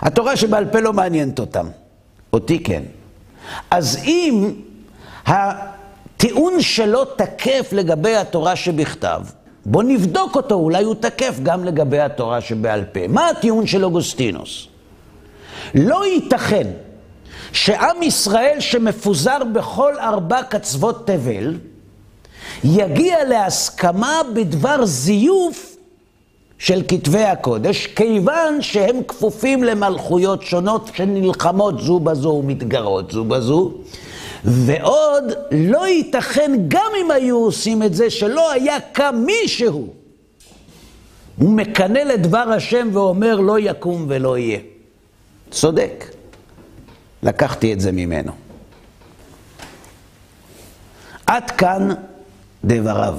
התורה 0.00 0.36
שבעל 0.36 0.64
פה 0.64 0.80
לא 0.80 0.92
מעניינת 0.92 1.38
אותם. 1.38 1.66
אותי 2.32 2.62
כן. 2.62 2.82
אז 3.70 3.98
אם 4.04 4.52
הטיעון 5.26 6.60
שלו 6.60 7.04
תקף 7.04 7.68
לגבי 7.72 8.16
התורה 8.16 8.56
שבכתב, 8.56 9.20
בוא 9.70 9.82
נבדוק 9.82 10.36
אותו, 10.36 10.54
אולי 10.54 10.84
הוא 10.84 10.94
תקף 10.94 11.38
גם 11.42 11.64
לגבי 11.64 12.00
התורה 12.00 12.40
שבעל 12.40 12.84
פה. 12.92 13.00
מה 13.08 13.28
הטיעון 13.28 13.66
של 13.66 13.84
אוגוסטינוס? 13.84 14.66
לא 15.74 16.06
ייתכן 16.06 16.66
שעם 17.52 18.02
ישראל 18.02 18.56
שמפוזר 18.60 19.38
בכל 19.52 19.98
ארבע 19.98 20.42
קצוות 20.42 21.06
תבל, 21.06 21.54
יגיע 22.64 23.24
להסכמה 23.24 24.20
בדבר 24.34 24.84
זיוף 24.84 25.76
של 26.58 26.82
כתבי 26.88 27.24
הקודש, 27.24 27.86
כיוון 27.86 28.62
שהם 28.62 29.02
כפופים 29.08 29.64
למלכויות 29.64 30.42
שונות 30.42 30.90
שנלחמות 30.94 31.80
זו 31.80 31.98
בזו 31.98 32.28
ומתגרות 32.28 33.10
זו 33.10 33.24
בזו, 33.24 33.72
ועוד 34.44 35.24
לא 35.50 35.88
ייתכן 35.88 36.52
גם 36.68 36.92
אם 37.02 37.10
היו 37.10 37.36
עושים 37.36 37.82
את 37.82 37.94
זה, 37.94 38.10
שלא 38.10 38.52
היה 38.52 38.80
קם 38.92 39.14
מישהו. 39.26 39.92
הוא 41.38 41.50
מקנא 41.50 41.98
לדבר 41.98 42.38
השם 42.38 42.88
ואומר 42.92 43.36
לא 43.36 43.58
יקום 43.58 44.06
ולא 44.08 44.38
יהיה. 44.38 44.58
צודק. 45.50 46.04
לקחתי 47.22 47.72
את 47.72 47.80
זה 47.80 47.92
ממנו. 47.92 48.32
עד 51.26 51.50
כאן 51.50 51.88
דבריו. 52.64 53.18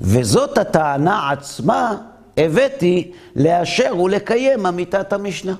וזאת 0.00 0.58
הטענה 0.58 1.30
עצמה 1.30 1.96
הבאתי 2.36 3.12
לאשר 3.36 3.96
ולקיים 3.96 4.66
אמיתת 4.66 5.12
המשנה. 5.12 5.54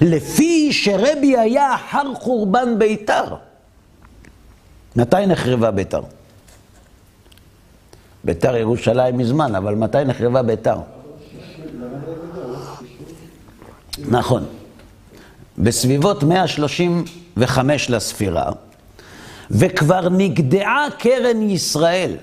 לפי 0.00 0.72
שרבי 0.72 1.38
היה 1.38 1.74
אחר 1.74 2.14
חורבן 2.14 2.78
ביתר. 2.78 3.24
מתי 4.96 5.26
נחרבה 5.26 5.70
ביתר? 5.70 6.00
ביתר 8.24 8.56
ירושלים 8.56 9.18
מזמן, 9.18 9.54
אבל 9.54 9.74
מתי 9.74 10.04
נחרבה 10.04 10.42
ביתר? 10.42 10.76
נכון. 14.08 14.44
בסביבות 15.58 16.22
135 16.22 17.90
לספירה, 17.90 18.50
וכבר 19.50 20.08
נגדעה 20.08 20.86
קרן 20.98 21.42
ישראל. 21.42 22.16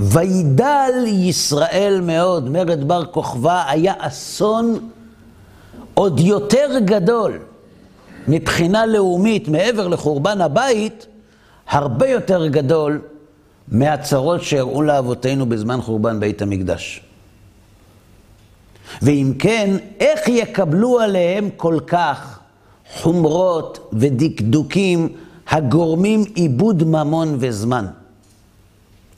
וידל 0.00 1.04
ישראל 1.06 2.00
מאוד, 2.02 2.48
מרד 2.50 2.88
בר 2.88 3.04
כוכבא 3.04 3.64
היה 3.68 3.94
אסון 3.98 4.90
עוד 5.94 6.20
יותר 6.20 6.70
גדול 6.84 7.38
מבחינה 8.28 8.86
לאומית, 8.86 9.48
מעבר 9.48 9.88
לחורבן 9.88 10.40
הבית, 10.40 11.06
הרבה 11.68 12.08
יותר 12.08 12.46
גדול 12.46 13.00
מהצרות 13.68 14.42
שהראו 14.42 14.82
לאבותינו 14.82 15.46
בזמן 15.46 15.80
חורבן 15.80 16.20
בית 16.20 16.42
המקדש. 16.42 17.02
ואם 19.02 19.32
כן, 19.38 19.76
איך 20.00 20.28
יקבלו 20.28 21.00
עליהם 21.00 21.48
כל 21.56 21.78
כך 21.86 22.38
חומרות 22.94 23.90
ודקדוקים 23.92 25.08
הגורמים 25.48 26.24
עיבוד 26.34 26.84
ממון 26.84 27.36
וזמן? 27.40 27.86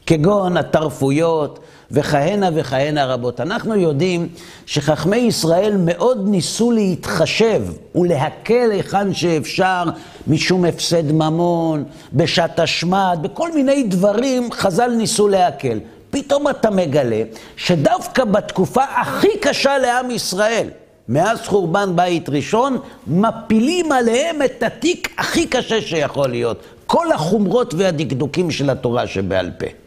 כגון 0.07 0.57
התרפויות 0.57 1.59
וכהנה 1.91 2.49
וכהנה 2.55 3.07
רבות. 3.07 3.41
אנחנו 3.41 3.75
יודעים 3.75 4.29
שחכמי 4.67 5.17
ישראל 5.17 5.77
מאוד 5.77 6.29
ניסו 6.29 6.71
להתחשב 6.71 7.63
ולהקל 7.95 8.71
היכן 8.71 9.15
שאפשר 9.15 9.85
משום 10.27 10.65
הפסד 10.65 11.13
ממון, 11.13 11.85
בשעת 12.13 12.59
השמד, 12.59 13.19
בכל 13.23 13.53
מיני 13.53 13.83
דברים 13.83 14.53
חז"ל 14.53 14.91
ניסו 14.91 15.29
להקל. 15.29 15.79
פתאום 16.11 16.49
אתה 16.49 16.71
מגלה 16.71 17.23
שדווקא 17.57 18.25
בתקופה 18.25 18.83
הכי 18.85 19.39
קשה 19.41 19.79
לעם 19.79 20.11
ישראל, 20.11 20.69
מאז 21.09 21.39
חורבן 21.47 21.97
בית 21.97 22.29
ראשון, 22.29 22.79
מפילים 23.07 23.93
עליהם 23.93 24.43
את 24.43 24.63
התיק 24.63 25.09
הכי 25.19 25.47
קשה 25.47 25.81
שיכול 25.81 26.29
להיות. 26.29 26.63
כל 26.87 27.13
החומרות 27.13 27.75
והדקדוקים 27.75 28.51
של 28.51 28.71
התורה 28.71 29.07
שבעל 29.07 29.51
פה. 29.59 29.86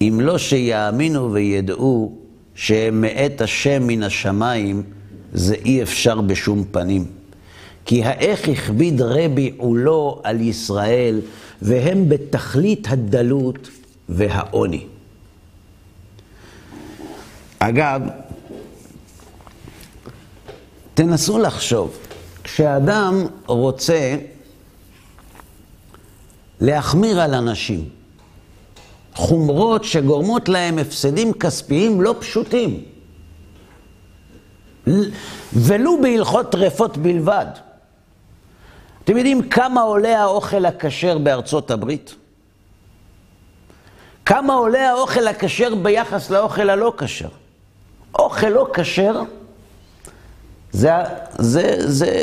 אם 0.00 0.18
לא 0.22 0.38
שיאמינו 0.38 1.32
וידעו 1.32 2.12
שהם 2.54 3.00
מאת 3.00 3.40
השם 3.40 3.86
מן 3.86 4.02
השמיים, 4.02 4.82
זה 5.32 5.54
אי 5.54 5.82
אפשר 5.82 6.20
בשום 6.20 6.64
פנים. 6.70 7.06
כי 7.84 8.04
האיך 8.04 8.48
הכביד 8.48 9.02
רבי 9.02 9.54
עולו 9.56 10.20
על 10.24 10.40
ישראל, 10.40 11.20
והם 11.62 12.08
בתכלית 12.08 12.86
הדלות 12.90 13.68
והעוני. 14.08 14.86
אגב, 17.58 18.02
תנסו 20.94 21.38
לחשוב, 21.38 21.98
כשאדם 22.44 23.26
רוצה 23.46 24.16
להחמיר 26.60 27.20
על 27.20 27.34
אנשים, 27.34 27.88
חומרות 29.18 29.84
שגורמות 29.84 30.48
להם 30.48 30.78
הפסדים 30.78 31.32
כספיים 31.32 32.00
לא 32.00 32.14
פשוטים. 32.18 32.84
ולו 35.52 36.00
בהלכות 36.02 36.52
טרפות 36.52 36.96
בלבד. 36.96 37.46
אתם 39.04 39.16
יודעים 39.16 39.48
כמה 39.48 39.80
עולה 39.80 40.22
האוכל 40.22 40.64
הכשר 40.64 41.18
בארצות 41.18 41.70
הברית? 41.70 42.14
כמה 44.26 44.54
עולה 44.54 44.90
האוכל 44.90 45.28
הכשר 45.28 45.74
ביחס 45.74 46.30
לאוכל 46.30 46.70
הלא 46.70 46.92
כשר? 46.98 47.28
אוכל 48.18 48.48
לא 48.48 48.68
כשר, 48.74 49.22
זה, 50.72 50.90
זה, 51.38 51.76
זה, 51.78 52.22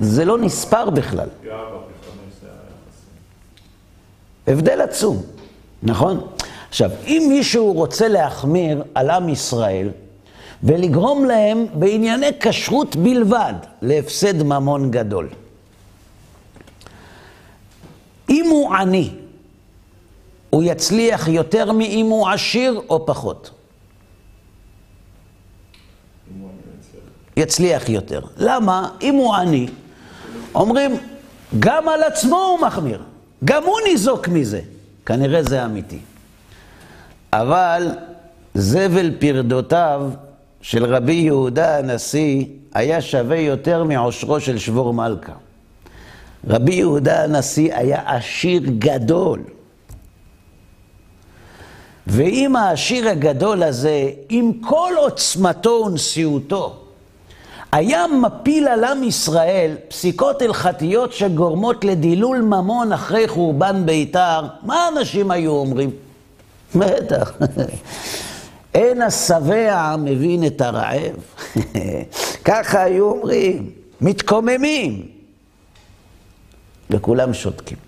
זה 0.00 0.24
לא 0.24 0.38
נספר 0.38 0.90
בכלל. 0.90 1.28
הבדל 4.46 4.80
עצום. 4.80 5.33
נכון? 5.84 6.26
עכשיו, 6.68 6.90
אם 7.06 7.26
מישהו 7.28 7.72
רוצה 7.72 8.08
להחמיר 8.08 8.84
על 8.94 9.10
עם 9.10 9.28
ישראל 9.28 9.90
ולגרום 10.62 11.24
להם 11.24 11.66
בענייני 11.74 12.26
כשרות 12.40 12.96
בלבד 12.96 13.54
להפסד 13.82 14.42
ממון 14.42 14.90
גדול, 14.90 15.28
אם 18.30 18.46
הוא 18.50 18.74
עני, 18.74 19.10
הוא 20.50 20.62
יצליח 20.62 21.28
יותר 21.28 21.72
מאם 21.72 22.06
הוא 22.06 22.28
עשיר 22.28 22.80
או 22.88 23.06
פחות? 23.06 23.50
יצליח 27.36 27.88
יותר. 27.88 28.20
למה? 28.36 28.88
אם 29.02 29.14
הוא 29.14 29.34
עני, 29.34 29.66
אומרים, 30.54 30.96
גם 31.58 31.88
על 31.88 32.02
עצמו 32.02 32.36
הוא 32.36 32.66
מחמיר, 32.66 33.02
גם 33.44 33.62
הוא 33.64 33.78
ניזוק 33.88 34.28
מזה. 34.28 34.60
כנראה 35.06 35.42
זה 35.42 35.64
אמיתי. 35.64 35.98
אבל 37.32 37.90
זבל 38.54 39.10
פרדותיו 39.18 40.10
של 40.60 40.84
רבי 40.84 41.12
יהודה 41.12 41.78
הנשיא 41.78 42.44
היה 42.74 43.00
שווה 43.00 43.36
יותר 43.36 43.84
מעושרו 43.84 44.40
של 44.40 44.58
שבור 44.58 44.94
מלכה. 44.94 45.32
רבי 46.48 46.74
יהודה 46.74 47.24
הנשיא 47.24 47.74
היה 47.74 48.16
עשיר 48.16 48.62
גדול. 48.78 49.40
ואם 52.06 52.56
העשיר 52.56 53.08
הגדול 53.08 53.62
הזה, 53.62 54.10
עם 54.28 54.52
כל 54.60 54.92
עוצמתו 54.96 55.84
ונשיאותו, 55.86 56.83
היה 57.74 58.04
מפיל 58.22 58.68
על 58.68 58.84
עם 58.84 59.02
ישראל 59.02 59.76
פסיקות 59.88 60.42
הלכתיות 60.42 61.12
שגורמות 61.12 61.84
לדילול 61.84 62.40
ממון 62.40 62.92
אחרי 62.92 63.28
חורבן 63.28 63.86
ביתר, 63.86 64.46
מה 64.62 64.88
אנשים 64.88 65.30
היו 65.30 65.50
אומרים? 65.52 65.90
בטח. 66.74 67.32
אין 68.74 69.02
השבע 69.02 69.96
מבין 69.98 70.46
את 70.46 70.60
הרעב. 70.60 71.16
ככה 72.44 72.82
היו 72.82 73.10
אומרים, 73.10 73.70
מתקוממים. 74.00 75.08
וכולם 76.90 77.34
שותקים. 77.34 77.78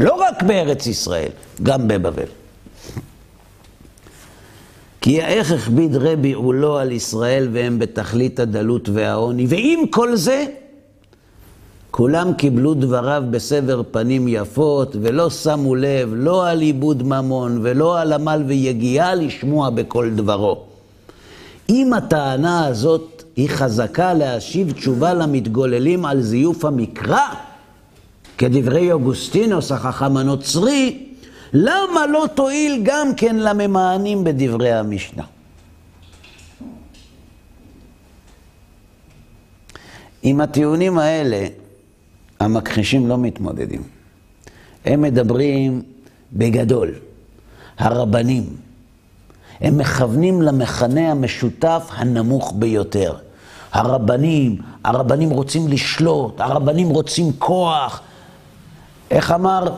לא 0.00 0.14
רק 0.14 0.42
בארץ 0.42 0.86
ישראל, 0.86 1.30
גם 1.62 1.88
בבבל. 1.88 2.41
כי 5.02 5.22
האיך 5.22 5.52
הכביד 5.52 5.96
רבי 5.96 6.32
עולו 6.32 6.78
על 6.78 6.92
ישראל 6.92 7.48
והם 7.52 7.78
בתכלית 7.78 8.40
הדלות 8.40 8.88
והעוני, 8.88 9.46
ועם 9.48 9.86
כל 9.90 10.16
זה, 10.16 10.46
כולם 11.90 12.32
קיבלו 12.32 12.74
דבריו 12.74 13.24
בסבר 13.30 13.82
פנים 13.90 14.28
יפות, 14.28 14.96
ולא 15.02 15.30
שמו 15.30 15.74
לב 15.74 16.12
לא 16.14 16.48
על 16.48 16.60
עיבוד 16.60 17.02
ממון 17.02 17.58
ולא 17.62 18.00
על 18.00 18.12
עמל 18.12 18.42
ויגיעה 18.46 19.14
לשמוע 19.14 19.70
בכל 19.70 20.10
דברו. 20.10 20.60
אם 21.70 21.92
הטענה 21.92 22.66
הזאת 22.66 23.22
היא 23.36 23.48
חזקה 23.48 24.14
להשיב 24.14 24.72
תשובה 24.72 25.14
למתגוללים 25.14 26.04
על 26.04 26.20
זיוף 26.20 26.64
המקרא, 26.64 27.26
כדברי 28.38 28.92
אוגוסטינוס 28.92 29.72
החכם 29.72 30.16
הנוצרי, 30.16 31.11
למה 31.52 32.06
לא 32.06 32.26
תועיל 32.34 32.80
גם 32.82 33.14
כן 33.16 33.36
לממאנים 33.36 34.24
בדברי 34.24 34.72
המשנה? 34.72 35.22
עם 40.22 40.40
הטיעונים 40.40 40.98
האלה 40.98 41.46
המכחישים 42.40 43.08
לא 43.08 43.18
מתמודדים. 43.18 43.82
הם 44.84 45.02
מדברים 45.02 45.82
בגדול, 46.32 46.94
הרבנים. 47.78 48.56
הם 49.60 49.78
מכוונים 49.78 50.42
למכנה 50.42 51.10
המשותף 51.10 51.88
הנמוך 51.90 52.52
ביותר. 52.56 53.16
הרבנים, 53.72 54.56
הרבנים 54.84 55.30
רוצים 55.30 55.68
לשלוט, 55.68 56.40
הרבנים 56.40 56.88
רוצים 56.88 57.32
כוח. 57.38 58.00
איך 59.10 59.30
אמר 59.30 59.76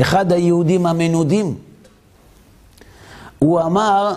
אחד 0.00 0.32
היהודים 0.32 0.86
המנודים? 0.86 1.54
הוא 3.38 3.60
אמר 3.60 4.12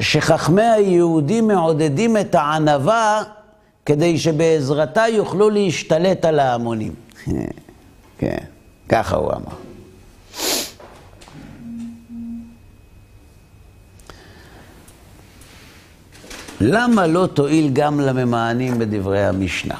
שחכמי 0.00 0.62
היהודים 0.62 1.48
מעודדים 1.48 2.16
את 2.16 2.34
הענווה 2.34 3.22
כדי 3.86 4.18
שבעזרתה 4.18 5.08
יוכלו 5.08 5.50
להשתלט 5.50 6.24
על 6.24 6.38
ההמונים. 6.38 6.94
כן, 8.18 8.38
ככה 8.88 9.16
הוא 9.16 9.32
אמר. 9.32 9.54
למה 16.60 17.06
לא 17.06 17.28
תועיל 17.34 17.70
גם 17.72 18.00
לממאנים 18.00 18.78
בדברי 18.78 19.26
המשנה? 19.26 19.74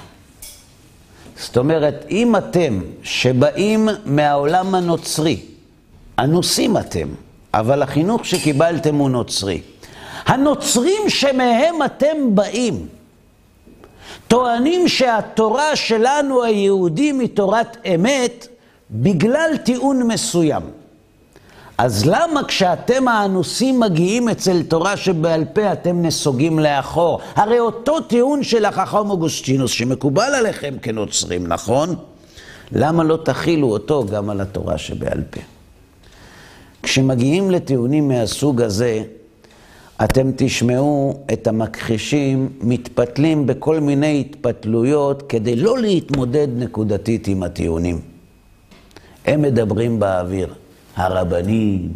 זאת 1.41 1.57
אומרת, 1.57 2.07
אם 2.11 2.37
אתם 2.37 2.81
שבאים 3.03 3.89
מהעולם 4.05 4.75
הנוצרי, 4.75 5.41
אנוסים 6.19 6.77
אתם, 6.77 7.09
אבל 7.55 7.83
החינוך 7.83 8.25
שקיבלתם 8.25 8.95
הוא 8.95 9.11
נוצרי. 9.11 9.61
הנוצרים 10.27 11.03
שמהם 11.09 11.75
אתם 11.85 12.35
באים, 12.35 12.87
טוענים 14.29 14.89
שהתורה 14.89 15.77
שלנו 15.77 16.43
היהודים 16.43 17.21
היא 17.21 17.29
תורת 17.35 17.77
אמת 17.95 18.47
בגלל 18.91 19.57
טיעון 19.65 20.03
מסוים. 20.09 20.63
אז 21.83 22.07
למה 22.07 22.45
כשאתם 22.45 23.09
האנוסים 23.09 23.81
מגיעים 23.81 24.29
אצל 24.29 24.63
תורה 24.63 24.97
שבעל 24.97 25.45
פה 25.45 25.73
אתם 25.73 26.03
נסוגים 26.03 26.59
לאחור? 26.59 27.21
הרי 27.35 27.61
אותו 27.61 28.01
טיעון 28.01 28.43
של 28.43 28.65
החכם 28.65 29.11
אוגוסטינוס 29.11 29.71
שמקובל 29.71 30.35
עליכם 30.35 30.75
כנוצרים, 30.83 31.47
נכון? 31.47 31.97
למה 32.73 33.05
לא 33.05 33.19
תכילו 33.25 33.69
אותו 33.69 34.07
גם 34.07 34.31
על 34.31 34.41
התורה 34.41 34.79
שבעל 34.79 35.23
פה? 35.31 35.41
כשמגיעים 36.83 37.51
לטיעונים 37.51 38.09
מהסוג 38.09 38.63
הזה, 38.63 39.03
אתם 40.05 40.31
תשמעו 40.37 41.21
את 41.33 41.47
המכחישים 41.47 42.49
מתפתלים 42.61 43.47
בכל 43.47 43.81
מיני 43.81 44.21
התפתלויות 44.21 45.23
כדי 45.29 45.57
לא 45.57 45.79
להתמודד 45.79 46.49
נקודתית 46.57 47.29
עם 47.29 47.43
הטיעונים. 47.43 48.01
הם 49.27 49.43
מדברים 49.43 50.01
באוויר. 50.01 50.55
הרבנים 50.97 51.93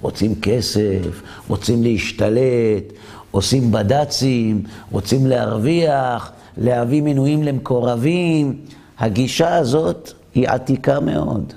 רוצים 0.00 0.34
כסף, 0.34 1.22
רוצים 1.48 1.82
להשתלט, 1.82 2.92
עושים 3.30 3.72
בד"צים, 3.72 4.62
רוצים 4.90 5.26
להרוויח, 5.26 6.32
להביא 6.56 7.02
מינויים 7.02 7.42
למקורבים. 7.42 8.60
הגישה 8.98 9.56
הזאת 9.56 10.12
היא 10.34 10.48
עתיקה 10.48 11.00
מאוד, 11.00 11.52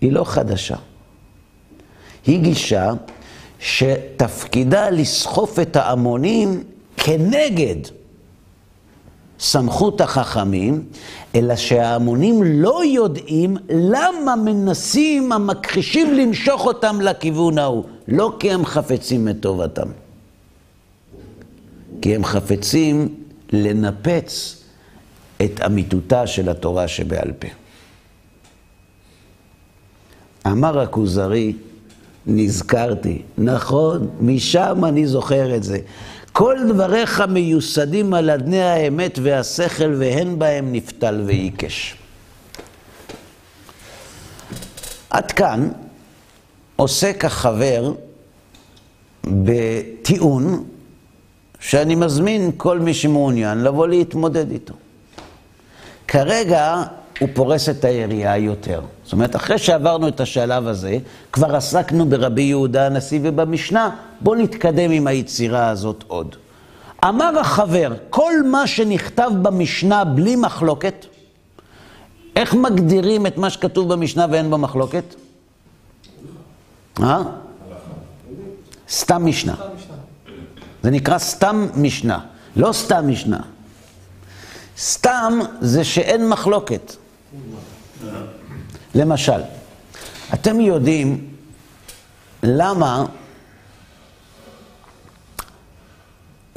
היא 0.00 0.12
לא 0.12 0.24
חדשה. 0.24 0.76
היא 2.26 2.40
גישה 2.40 2.92
שתפקידה 3.58 4.90
לסחוף 4.90 5.58
את 5.58 5.76
ההמונים 5.76 6.62
כנגד 6.96 7.76
סמכות 9.40 10.00
החכמים, 10.00 10.84
אלא 11.36 11.56
שההמונים 11.56 12.42
לא 12.44 12.84
יודעים 12.84 13.56
למה 13.68 14.36
מנסים 14.36 15.32
המכחישים 15.32 16.14
למשוך 16.14 16.66
אותם 16.66 17.00
לכיוון 17.00 17.58
ההוא. 17.58 17.84
לא 18.08 18.36
כי 18.38 18.50
הם 18.50 18.64
חפצים 18.64 19.28
את 19.28 19.36
טובתם, 19.40 19.88
כי 22.02 22.14
הם 22.14 22.24
חפצים 22.24 23.14
לנפץ 23.52 24.62
את 25.42 25.60
אמיתותה 25.66 26.26
של 26.26 26.48
התורה 26.48 26.88
שבעל 26.88 27.32
פה. 27.38 27.48
אמר 30.46 30.80
הכוזרי, 30.80 31.52
נזכרתי, 32.26 33.22
נכון, 33.38 34.08
משם 34.20 34.84
אני 34.84 35.06
זוכר 35.06 35.56
את 35.56 35.62
זה. 35.62 35.78
כל 36.38 36.56
דבריך 36.68 37.20
מיוסדים 37.20 38.14
על 38.14 38.30
אדני 38.30 38.62
האמת 38.62 39.18
והשכל, 39.22 39.94
והן 39.98 40.38
בהם 40.38 40.72
נפתל 40.72 41.22
ועיקש. 41.26 41.96
עד 45.10 45.32
כאן 45.32 45.68
עוסק 46.76 47.24
החבר 47.24 47.92
בטיעון 49.24 50.64
שאני 51.60 51.94
מזמין 51.94 52.50
כל 52.56 52.78
מי 52.78 52.94
שמעוניין 52.94 53.64
לבוא 53.64 53.86
להתמודד 53.86 54.50
איתו. 54.50 54.74
כרגע 56.08 56.82
הוא 57.18 57.28
פורס 57.34 57.68
את 57.68 57.84
היריעה 57.84 58.38
יותר. 58.38 58.80
זאת 59.04 59.12
אומרת, 59.12 59.36
אחרי 59.36 59.58
שעברנו 59.58 60.08
את 60.08 60.20
השלב 60.20 60.66
הזה, 60.66 60.98
כבר 61.32 61.56
עסקנו 61.56 62.06
ברבי 62.06 62.42
יהודה 62.42 62.86
הנשיא 62.86 63.20
ובמשנה, 63.22 63.90
בואו 64.20 64.34
נתקדם 64.34 64.90
עם 64.90 65.06
היצירה 65.06 65.68
הזאת 65.68 66.04
עוד. 66.06 66.36
אמר 67.04 67.38
החבר, 67.38 67.92
כל 68.10 68.32
מה 68.50 68.66
שנכתב 68.66 69.30
במשנה 69.42 70.04
בלי 70.04 70.36
מחלוקת, 70.36 71.06
איך 72.36 72.54
מגדירים 72.54 73.26
את 73.26 73.36
מה 73.36 73.50
שכתוב 73.50 73.92
במשנה 73.92 74.26
ואין 74.30 74.50
בו 74.50 74.58
מחלוקת? 74.58 75.14
אה? 77.02 77.22
סתם 78.90 79.26
משנה. 79.26 79.54
זה 80.82 80.90
נקרא 80.90 81.18
סתם 81.18 81.68
משנה, 81.76 82.18
לא 82.56 82.72
סתם 82.72 83.08
משנה. 83.08 83.40
סתם 84.78 85.38
זה 85.60 85.84
שאין 85.84 86.28
מחלוקת. 86.28 86.92
למשל, 88.96 89.40
אתם 90.34 90.60
יודעים 90.60 91.28
למה 92.42 93.06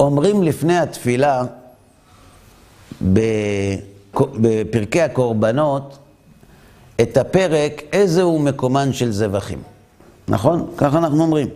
אומרים 0.00 0.42
לפני 0.42 0.78
התפילה 0.78 1.42
בפרקי 4.12 5.00
הקורבנות 5.00 5.98
את 7.02 7.16
הפרק 7.16 7.82
איזה 7.92 8.22
הוא 8.22 8.40
מקומן 8.40 8.92
של 8.92 9.12
זבחים. 9.12 9.62
נכון? 10.28 10.70
ככה 10.76 10.98
אנחנו 10.98 11.22
אומרים. 11.22 11.48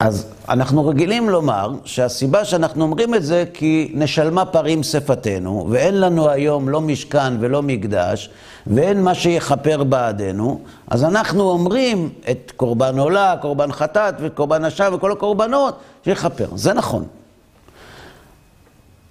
אז 0.00 0.26
אנחנו 0.48 0.86
רגילים 0.86 1.30
לומר 1.30 1.70
שהסיבה 1.84 2.44
שאנחנו 2.44 2.84
אומרים 2.84 3.14
את 3.14 3.22
זה 3.22 3.44
כי 3.54 3.92
נשלמה 3.94 4.44
פרים 4.44 4.82
שפתנו, 4.82 5.66
ואין 5.70 6.00
לנו 6.00 6.28
היום 6.28 6.68
לא 6.68 6.80
משכן 6.80 7.34
ולא 7.40 7.62
מקדש, 7.62 8.30
ואין 8.66 9.02
מה 9.02 9.14
שיכפר 9.14 9.84
בעדנו, 9.84 10.60
אז 10.88 11.04
אנחנו 11.04 11.50
אומרים 11.50 12.10
את 12.30 12.52
קורבן 12.56 12.98
עולה, 12.98 13.34
קורבן 13.42 13.72
חטאת 13.72 14.14
וקורבן 14.20 14.64
השב 14.64 14.92
וכל 14.94 15.12
הקורבנות, 15.12 15.78
שיכפר. 16.04 16.48
זה 16.54 16.72
נכון. 16.72 17.04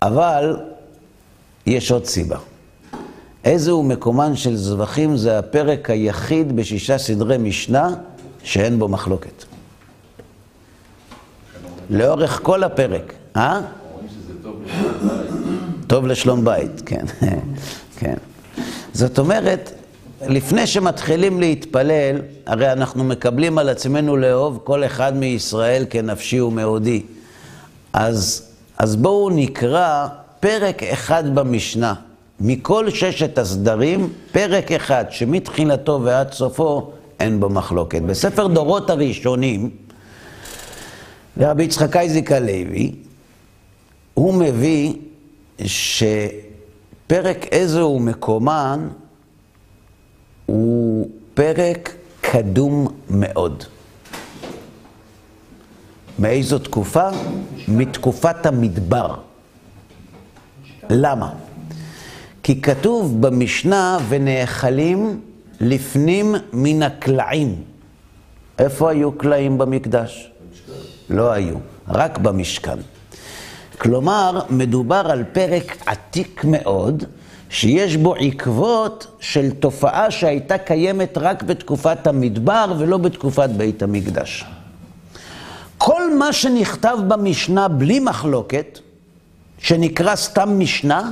אבל 0.01 0.59
יש 1.65 1.91
עוד 1.91 2.05
סיבה. 2.05 2.37
איזה 3.43 3.71
הוא 3.71 3.85
מקומן 3.85 4.35
של 4.35 4.55
זבחים 4.55 5.17
זה 5.17 5.39
הפרק 5.39 5.89
היחיד 5.89 6.55
בשישה 6.55 6.97
סדרי 6.97 7.37
משנה 7.37 7.93
שאין 8.43 8.79
בו 8.79 8.87
מחלוקת. 8.87 9.56
לאורך 11.89 12.39
כל 12.43 12.63
הפרק. 12.63 13.13
אה? 13.35 13.61
טוב 15.87 16.07
לשלום 16.07 16.45
בית, 16.45 16.81
כן. 16.85 17.05
כן. 17.99 18.15
זאת 18.93 19.19
אומרת, 19.19 19.71
לפני 20.27 20.67
שמתחילים 20.67 21.39
להתפלל, 21.39 22.21
הרי 22.45 22.71
אנחנו 22.71 23.03
מקבלים 23.03 23.57
על 23.57 23.69
עצמנו 23.69 24.17
לאהוב 24.17 24.59
כל 24.63 24.83
אחד 24.85 25.15
מישראל 25.15 25.85
כנפשי 25.89 26.41
ומאודי. 26.41 27.03
אז, 27.93 28.43
אז 28.77 28.95
בואו 28.95 29.29
נקרא 29.29 30.07
פרק 30.39 30.83
אחד 30.83 31.35
במשנה. 31.35 31.93
מכל 32.39 32.89
ששת 32.89 33.37
הסדרים, 33.37 34.09
פרק 34.31 34.71
אחד 34.71 35.05
שמתחילתו 35.09 35.99
ועד 36.03 36.31
סופו 36.33 36.91
אין 37.19 37.39
בו 37.39 37.49
מחלוקת. 37.49 38.01
בספר 38.01 38.47
דורות 38.47 38.89
הראשונים, 38.89 39.69
ורבי 41.37 41.63
יצחק 41.63 41.95
אייזיק 41.95 42.31
הלוי, 42.31 42.91
הוא 44.13 44.33
מביא 44.33 44.93
פרק 47.07 47.45
איזה 47.51 47.81
הוא 47.81 48.01
מקומן 48.01 48.87
הוא 50.45 51.09
פרק 51.33 51.95
קדום 52.21 52.87
מאוד. 53.09 53.63
מאיזו 56.19 56.59
תקופה? 56.59 57.09
מתקופת 57.67 58.45
המדבר. 58.45 59.15
למה? 60.89 61.33
כי 62.43 62.61
כתוב 62.61 63.21
במשנה, 63.21 63.97
ונאכלים 64.09 65.21
לפנים 65.59 66.35
מן 66.53 66.83
הקלעים. 66.83 67.55
איפה 68.59 68.89
היו 68.89 69.11
קלעים 69.11 69.57
במקדש? 69.57 70.31
לא 71.09 71.31
היו, 71.31 71.55
רק 71.87 72.17
במשכן. 72.17 72.77
כלומר, 73.77 74.39
מדובר 74.49 75.11
על 75.11 75.23
פרק 75.23 75.77
עתיק 75.85 76.43
מאוד, 76.43 77.03
שיש 77.49 77.95
בו 77.95 78.15
עקבות 78.15 79.07
של 79.19 79.51
תופעה 79.51 80.11
שהייתה 80.11 80.57
קיימת 80.57 81.17
רק 81.17 81.43
בתקופת 81.43 82.07
המדבר 82.07 82.73
ולא 82.77 82.97
בתקופת 82.97 83.49
בית 83.49 83.83
המקדש. 83.83 84.45
כל 85.77 86.15
מה 86.17 86.33
שנכתב 86.33 86.97
במשנה 87.07 87.67
בלי 87.67 87.99
מחלוקת, 87.99 88.79
שנקרא 89.57 90.15
סתם 90.15 90.59
משנה, 90.59 91.11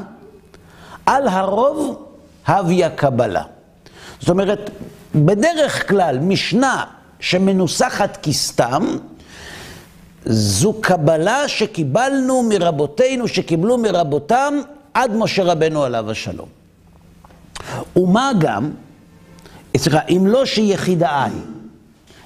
על 1.06 1.28
הרוב 1.28 2.06
הביא 2.48 2.88
קבלה. 2.88 3.44
זאת 4.20 4.30
אומרת, 4.30 4.70
בדרך 5.16 5.90
כלל 5.90 6.20
משנה 6.20 6.84
שמנוסחת 7.20 8.18
כסתם, 8.24 8.84
זו 10.26 10.74
קבלה 10.82 11.48
שקיבלנו 11.48 12.44
מרבותינו, 12.50 13.28
שקיבלו 13.28 13.78
מרבותם 13.78 14.54
עד 14.94 15.16
משה 15.16 15.44
רבנו 15.44 15.84
עליו 15.84 16.12
השלום. 16.12 16.48
ומה 17.96 18.32
גם, 18.40 18.72
סליחה, 19.78 20.00
אם 20.10 20.28
לא 20.28 20.46
שיחידה 20.46 21.24
היא. 21.24 21.42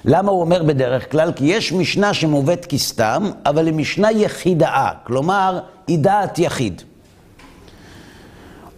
למה 0.04 0.30
הוא 0.30 0.40
אומר 0.40 0.62
בדרך 0.62 1.10
כלל? 1.10 1.32
כי 1.32 1.44
יש 1.44 1.72
משנה 1.72 2.14
שמובאת 2.14 2.66
כסתם, 2.66 3.30
אבל 3.46 3.66
היא 3.66 3.74
משנה 3.74 4.12
יחידה, 4.12 4.90
כלומר, 5.04 5.60
היא 5.86 5.98
דעת 5.98 6.38
יחיד. 6.38 6.82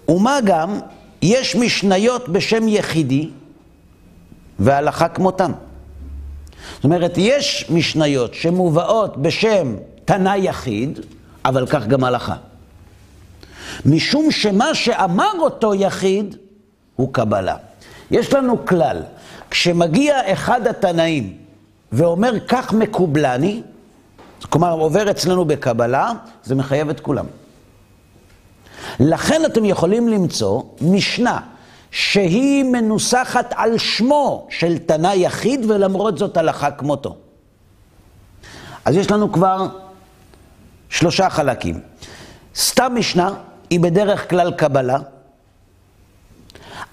ומה 0.08 0.38
גם, 0.44 0.78
יש 1.22 1.56
משניות 1.56 2.28
בשם 2.28 2.68
יחידי, 2.68 3.30
והלכה 4.58 5.08
כמותם. 5.08 5.52
זאת 6.74 6.84
אומרת, 6.84 7.12
יש 7.16 7.66
משניות 7.70 8.34
שמובאות 8.34 9.16
בשם 9.16 9.76
תנא 10.04 10.34
יחיד, 10.36 11.00
אבל 11.44 11.66
כך 11.66 11.86
גם 11.86 12.04
הלכה. 12.04 12.36
משום 13.86 14.30
שמה 14.30 14.74
שאמר 14.74 15.32
אותו 15.38 15.74
יחיד 15.74 16.36
הוא 16.96 17.12
קבלה. 17.12 17.56
יש 18.10 18.32
לנו 18.32 18.66
כלל, 18.66 19.02
כשמגיע 19.50 20.32
אחד 20.32 20.66
התנאים 20.66 21.36
ואומר 21.92 22.32
כך 22.48 22.72
מקובלני, 22.72 23.62
כלומר 24.48 24.72
עובר 24.72 25.10
אצלנו 25.10 25.44
בקבלה, 25.44 26.12
זה 26.44 26.54
מחייב 26.54 26.88
את 26.88 27.00
כולם. 27.00 27.26
לכן 29.00 29.44
אתם 29.46 29.64
יכולים 29.64 30.08
למצוא 30.08 30.62
משנה 30.80 31.40
שהיא 31.92 32.64
מנוסחת 32.64 33.52
על 33.56 33.78
שמו 33.78 34.46
של 34.50 34.78
תנא 34.78 35.12
יחיד 35.14 35.70
ולמרות 35.70 36.18
זאת 36.18 36.36
הלכה 36.36 36.70
כמותו. 36.70 37.16
אז 38.84 38.96
יש 38.96 39.10
לנו 39.10 39.32
כבר 39.32 39.66
שלושה 40.88 41.30
חלקים. 41.30 41.80
סתם 42.56 42.92
משנה 42.96 43.34
היא 43.70 43.80
בדרך 43.80 44.30
כלל 44.30 44.52
קבלה, 44.52 44.98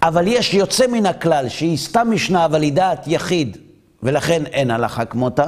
אבל 0.02 0.28
יש 0.28 0.54
יוצא 0.54 0.88
מן 0.88 1.06
הכלל 1.06 1.50
שהיא 1.50 1.78
סתם 1.78 2.08
משנה 2.12 2.46
אבל 2.46 2.62
היא 2.62 2.74
דעת 2.74 3.08
יחיד 3.08 3.58
ולכן 4.04 4.46
אין 4.46 4.72
הלכה 4.72 5.06
כמותה. 5.06 5.46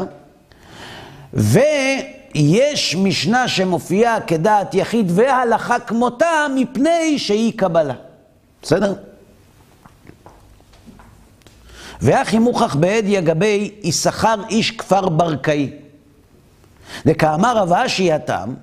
ויש 1.34 2.96
משנה 2.96 3.48
שמופיעה 3.48 4.22
כדעת 4.22 4.74
יחיד 4.74 5.12
והלכה 5.16 5.80
כמותה 5.80 6.46
מפני 6.56 7.20
שהיא 7.20 7.54
קבלה. 7.58 7.94
בסדר? 8.62 8.94
ואחי 12.02 12.40
מוכח 12.40 12.76
בעד 12.76 13.04
יגבי 13.08 13.72
יששכר 13.84 14.36
איש 14.50 14.72
כפר 14.72 15.10
ברקאי. 15.10 15.72
וכאמר 17.06 17.58
רב 17.58 17.74
אשי 17.74 18.12
התם, 18.12 18.54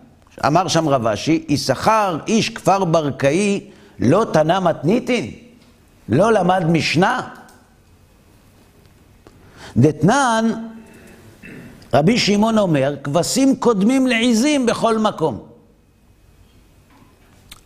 אמר 0.47 0.69
שם 0.69 0.89
רב 0.89 1.07
אשי, 1.07 1.45
יששכר 1.49 2.19
איש 2.27 2.49
כפר 2.49 2.85
ברקאי 2.85 3.71
לא 3.99 4.27
תנא 4.33 4.61
מתניתין, 4.61 5.31
לא 6.09 6.33
למד 6.33 6.65
משנה. 6.67 7.29
דתנן, 9.77 10.69
רבי 11.95 12.19
שמעון 12.19 12.59
אומר, 12.59 12.95
כבשים 13.05 13.57
קודמים 13.57 14.07
לעיזים 14.07 14.67
בכל 14.67 14.99
מקום. 14.99 15.41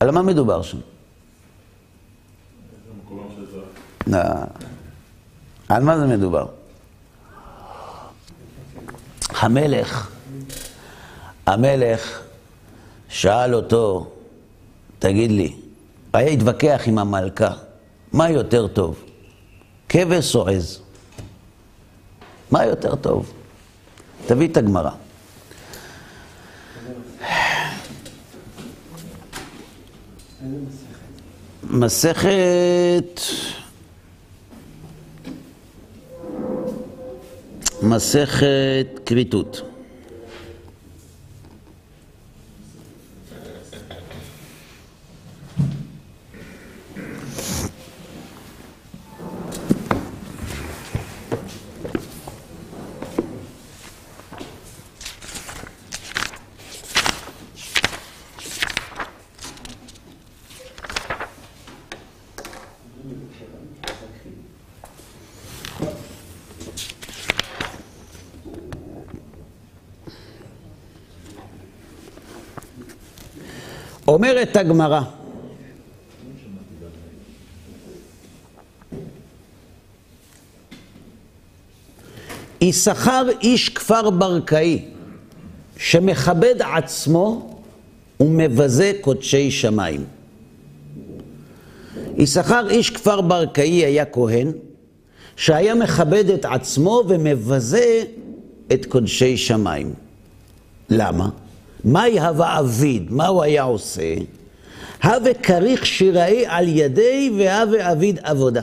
על 0.00 0.10
מה 0.10 0.22
מדובר 0.22 0.62
שם? 0.62 0.78
לא. 4.06 4.18
על 5.72 5.82
מה 5.82 5.98
זה 5.98 6.06
מדובר? 6.06 6.46
המלך, 9.28 10.10
המלך 11.46 12.20
שאל 13.08 13.54
אותו, 13.54 14.10
תגיד 14.98 15.30
לי, 15.30 15.56
היה 16.12 16.30
התווכח 16.30 16.82
עם 16.86 16.98
המלכה, 16.98 17.50
מה 18.12 18.30
יותר 18.30 18.68
טוב, 18.68 19.04
כבש 19.88 20.36
או 20.36 20.48
עז? 20.48 20.80
מה 22.50 22.64
יותר 22.64 22.94
טוב? 22.94 23.32
תביא 24.26 24.48
את 24.48 24.56
הגמרא. 24.56 24.90
מסכת... 31.62 33.20
מסכת 37.82 39.00
כריתות. 39.06 39.71
אומרת 74.57 74.66
הגמרא, 74.66 75.00
יששכר 82.61 83.28
איש 83.40 83.68
כפר 83.68 84.11
ברקאי, 84.11 84.84
שמכבד 85.76 86.55
עצמו 86.62 87.57
ומבזה 88.20 88.92
קודשי 89.00 89.50
שמיים. 89.50 90.05
יששכר 92.16 92.70
איש 92.70 92.90
כפר 92.90 93.20
ברקאי 93.20 93.84
היה 93.84 94.05
כהן, 94.05 94.53
שהיה 95.36 95.74
מכבד 95.74 96.30
את 96.30 96.44
עצמו 96.44 97.03
ומבזה 97.09 98.05
את 98.72 98.86
קודשי 98.86 99.36
שמיים. 99.36 99.94
למה? 100.90 101.28
מהי 101.84 102.20
הווה 102.20 102.59
אביד? 102.59 103.12
מה 103.12 103.26
הוא 103.26 103.42
היה 103.42 103.62
עושה? 103.62 104.14
הווה 105.03 105.34
כריך 105.34 105.86
שיראי 105.86 106.44
על 106.46 106.68
ידי 106.68 107.32
והווה 107.38 107.92
אביד 107.92 108.18
עבודה. 108.22 108.62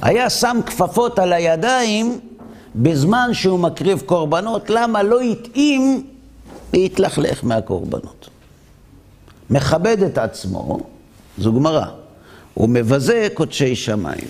היה 0.00 0.30
שם 0.30 0.60
כפפות 0.66 1.18
על 1.18 1.32
הידיים 1.32 2.20
בזמן 2.76 3.30
שהוא 3.32 3.58
מקריב 3.58 4.02
קורבנות, 4.06 4.70
למה 4.70 5.02
לא 5.02 5.20
התאים 5.20 6.06
להתלכלך 6.72 7.44
מהקורבנות. 7.44 8.28
מכבד 9.50 10.02
את 10.02 10.18
עצמו, 10.18 10.80
זו 11.38 11.52
גמרא, 11.52 11.86
הוא 12.54 12.68
מבזה 12.68 13.28
קודשי 13.34 13.76
שמיים. 13.76 14.28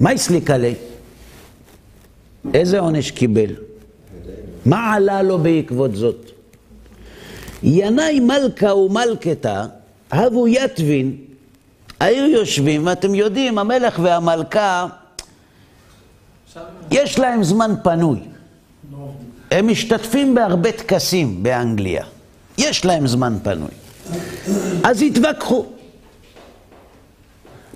מה 0.00 0.10
הסליק 0.10 0.50
עלי? 0.50 0.74
איזה 2.54 2.78
עונש 2.78 3.10
קיבל? 3.10 3.54
מה 4.66 4.94
עלה 4.94 5.22
לו 5.22 5.38
בעקבות 5.38 5.96
זאת? 5.96 6.39
ינאי 7.62 8.20
מלכה 8.20 8.74
ומלכתה, 8.74 9.66
הבו 10.12 10.48
יתבין, 10.48 11.16
היו 12.00 12.26
יושבים, 12.26 12.86
ואתם 12.86 13.14
יודעים, 13.14 13.58
המלך 13.58 13.98
והמלכה, 14.02 14.86
יש 16.90 17.18
להם 17.18 17.44
זמן 17.44 17.74
פנוי. 17.82 18.20
הם 19.50 19.68
משתתפים 19.68 20.34
בהרבה 20.34 20.72
טקסים 20.72 21.42
באנגליה. 21.42 22.04
יש 22.58 22.84
להם 22.84 23.06
זמן 23.06 23.36
פנוי. 23.42 23.70
אז 24.84 25.02
התווכחו. 25.02 25.66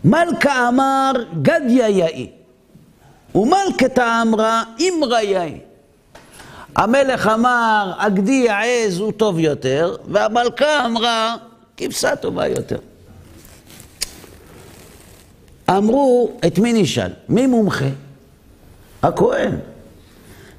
מלכה 0.05 0.69
אמר 0.69 1.13
גדיה 1.43 1.89
יאי, 1.89 2.31
ומלכתה 3.35 4.23
אמרה 4.23 4.63
אמרה 4.81 5.23
יאי. 5.23 5.59
המלך 6.77 7.27
אמר, 7.27 7.93
הגדי 7.99 8.51
העז 8.51 8.99
הוא 8.99 9.13
טוב 9.13 9.39
יותר, 9.39 9.97
והמלכה 10.09 10.87
אמרה, 10.87 11.37
כבשה 11.77 12.17
טובה 12.17 12.47
יותר. 12.47 12.79
אמרו, 15.71 16.33
את 16.47 16.59
מי 16.59 16.73
נשאל? 16.73 17.11
מי 17.29 17.47
מומחה? 17.47 17.89
הכהן. 19.03 19.57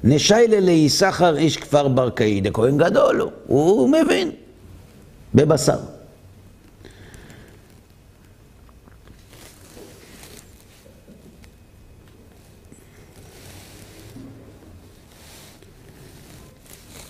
נשיילה 0.04 0.60
ליששכר 0.60 1.36
איש 1.36 1.56
כפר 1.56 1.88
ברקאי, 1.88 2.40
דכהן 2.40 2.78
גדול 2.78 3.20
הוא, 3.20 3.30
הוא 3.46 3.88
מבין 3.88 4.30
בבשר. 5.34 5.78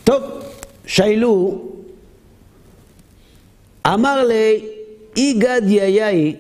טוב, 0.07 0.23
שיילו, 0.87 1.65
אמר 3.87 4.25
לי, 4.25 4.65
אי 5.17 5.33
גד 5.39 5.63
יאי 5.67 6.37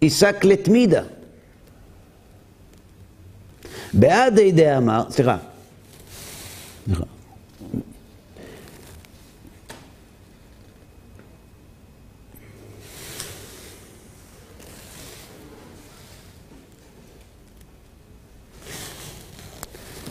עיסק 0.00 0.44
לתמידה. 0.44 1.02
בעד 3.92 4.38
ידי 4.38 4.76
אמר, 4.76 5.10
סליחה. 5.10 5.36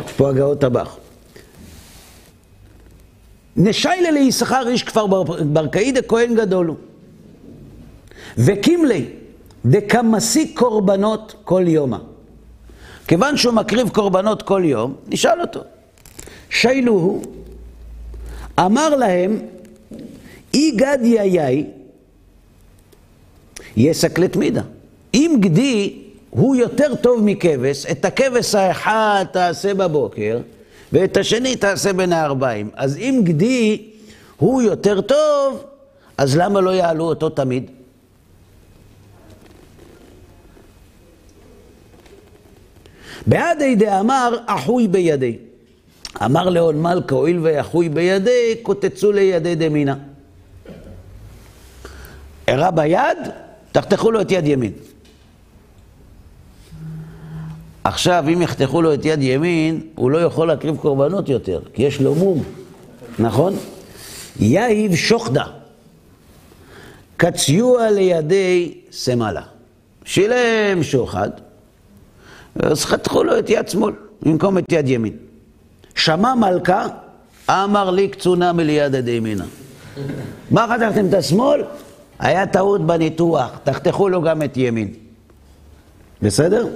יש 0.06 0.12
פה 0.18 0.30
הגאות 0.30 0.62
טבח. 0.62 1.01
נשיילה 3.58 4.12
ליששכר 4.12 4.68
איש 4.68 4.84
כפר 4.84 5.08
ברקאי 5.46 5.92
דכהן 5.92 6.36
גדול 6.36 6.68
הוא. 6.68 6.76
וקימלי 8.38 9.06
דקמסי 9.66 10.54
קורבנות 10.54 11.36
כל 11.44 11.64
יומא. 11.68 11.98
כיוון 13.08 13.38
שהוא 13.38 13.54
מקריב 13.54 13.90
קורבנות 13.90 14.42
כל 14.42 14.62
יום, 14.66 14.96
נשאל 15.08 15.42
אותו. 15.42 15.60
שיילו 16.50 16.94
הוא, 16.94 17.24
אמר 18.60 18.96
להם, 18.96 19.40
אי 20.54 20.72
גד 20.72 20.98
יאי, 21.04 21.66
יסק 23.78 24.20
לתמידה. 24.20 24.62
אם 25.14 25.36
גדי 25.40 26.00
הוא 26.30 26.56
יותר 26.56 26.96
טוב 26.96 27.24
מכבש, 27.24 27.86
את 27.86 28.06
הכבש 28.06 28.56
האחד 28.56 29.26
תעשה 29.34 29.74
בבוקר, 29.74 30.40
ואת 30.94 31.18
השני 31.18 31.56
תעשה 31.56 31.94
בין 31.94 32.14
הארבעים. 32.14 32.70
אז 32.76 32.98
אם 32.98 33.22
גדי 33.24 33.92
הוא 34.38 34.62
יותר 34.62 35.02
טוב, 35.02 35.64
אז 36.18 36.38
למה 36.38 36.62
לא 36.62 36.70
יעלו 36.70 37.04
אותו 37.04 37.30
תמיד? 37.30 37.72
בעדי 43.28 43.76
דאמר 43.76 44.38
אחוי 44.46 44.88
בידי. 44.88 45.38
אמר 46.26 46.50
לאון 46.50 46.82
מלכה, 46.82 47.16
הואיל 47.16 47.40
ואחוי 47.42 47.90
בידי, 47.90 48.56
קוצצו 48.62 49.12
לידי 49.12 49.56
דמינה. 49.56 49.96
הראה 52.48 52.72
ביד, 52.72 53.18
תחתכו 53.72 54.12
לו 54.12 54.22
את 54.22 54.32
יד 54.32 54.48
ימין. 54.48 54.72
עכשיו, 57.84 58.26
אם 58.34 58.42
יחתכו 58.42 58.82
לו 58.82 58.94
את 58.94 59.06
יד 59.06 59.24
ימין, 59.24 59.82
הוא 59.96 60.12
לא 60.12 60.18
יכול 60.18 60.48
להקריב 60.48 60.78
קורבנות 60.78 61.30
יותר, 61.30 61.60
כי 61.74 61.84
יש 61.84 62.02
לו 62.02 62.16
מום, 62.16 62.44
נכון? 63.20 63.54
יהיב 64.40 64.96
שוחדה, 64.96 65.46
קציוע 67.18 67.90
לידי 67.90 68.74
סמלה. 68.92 69.42
שילם 70.06 70.84
שוחד, 70.84 71.30
אז 72.56 72.86
חתכו 72.86 73.24
לו 73.24 73.40
את 73.40 73.50
יד 73.50 73.70
שמאל 73.70 73.94
במקום 74.22 74.58
את 74.58 74.64
יד 74.72 74.88
ימין. 74.90 75.14
שמע 75.96 76.36
מלכה, 76.36 76.88
אמר 77.50 77.92
לי 77.92 78.08
קצונה 78.08 78.54
מליד 78.54 78.94
ידי 78.94 79.12
ימינה. 79.12 79.46
מה 80.52 80.68
חתכתם 80.70 81.08
את 81.10 81.14
השמאל? 81.14 81.64
היה 82.20 82.48
טעות 82.48 82.88
בניתוח, 82.88 83.60
תחתכו 83.64 84.10
לו 84.10 84.22
גם 84.22 84.44
את 84.44 84.58
ימין. 84.58 84.94
בסדר? 86.22 86.68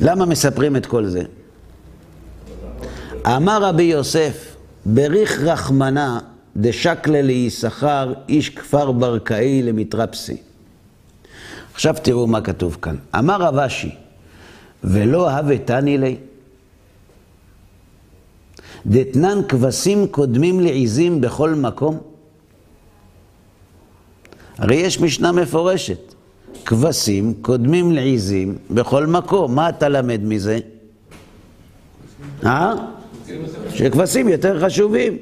למה 0.00 0.26
מספרים 0.26 0.76
את 0.76 0.86
כל 0.86 1.06
זה? 1.06 1.22
אמר 3.26 3.62
רבי 3.62 3.82
יוסף, 3.82 4.56
בריך 4.86 5.40
רחמנה 5.40 6.18
דשקלה 6.56 7.22
ליששכר 7.22 8.12
איש 8.28 8.50
כפר 8.50 8.92
ברקאי 8.92 9.62
למתרפסי. 9.62 10.36
עכשיו 11.74 11.94
תראו 12.02 12.26
מה 12.26 12.40
כתוב 12.40 12.76
כאן. 12.82 12.96
אמר 13.18 13.42
רב 13.42 13.58
אשי, 13.58 13.94
ולא 14.84 15.30
הבתני 15.30 15.98
לי. 15.98 16.16
דתנן 18.86 19.38
כבשים 19.48 20.06
קודמים 20.06 20.60
לעיזים 20.60 21.20
בכל 21.20 21.54
מקום. 21.54 21.98
הרי 24.58 24.76
יש 24.76 25.00
משנה 25.00 25.32
מפורשת. 25.32 26.14
כבשים 26.66 27.34
קודמים 27.42 27.92
לעיזים 27.92 28.58
בכל 28.70 29.06
מקום. 29.06 29.54
מה 29.54 29.68
אתה 29.68 29.88
למד 29.88 30.20
מזה? 30.22 30.58
אה? 32.46 32.74
שכבשים 33.74 34.28
יותר 34.28 34.64
חשובים. 34.64 35.16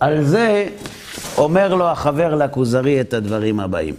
על 0.00 0.24
זה 0.24 0.68
אומר 1.38 1.74
לו 1.74 1.84
החבר 1.84 2.34
לכוזרי 2.34 3.00
את 3.00 3.14
הדברים 3.14 3.60
הבאים. 3.60 3.94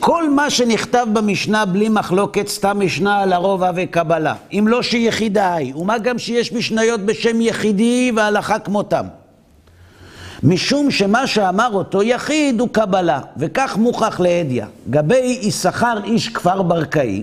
כל 0.00 0.30
מה 0.30 0.50
שנכתב 0.50 1.06
במשנה 1.12 1.64
בלי 1.64 1.88
מחלוקת, 1.88 2.48
סתם 2.48 2.80
משנה 2.80 3.20
על 3.20 3.32
הרובע 3.32 3.70
וקבלה. 3.76 4.34
אם 4.52 4.64
לא 4.68 4.82
שיחידה 4.82 5.54
היא, 5.54 5.76
ומה 5.76 5.98
גם 5.98 6.18
שיש 6.18 6.52
משניות 6.52 7.00
בשם 7.00 7.40
יחידי 7.40 8.12
והלכה 8.16 8.58
כמותם. 8.58 9.04
משום 10.42 10.90
שמה 10.90 11.26
שאמר 11.26 11.70
אותו 11.72 12.02
יחיד 12.02 12.60
הוא 12.60 12.68
קבלה, 12.72 13.20
וכך 13.36 13.76
מוכח 13.76 14.20
להדיא. 14.20 14.64
גבי 14.90 15.38
יששכר 15.42 16.04
איש 16.04 16.28
כפר 16.28 16.62
ברקאי, 16.62 17.22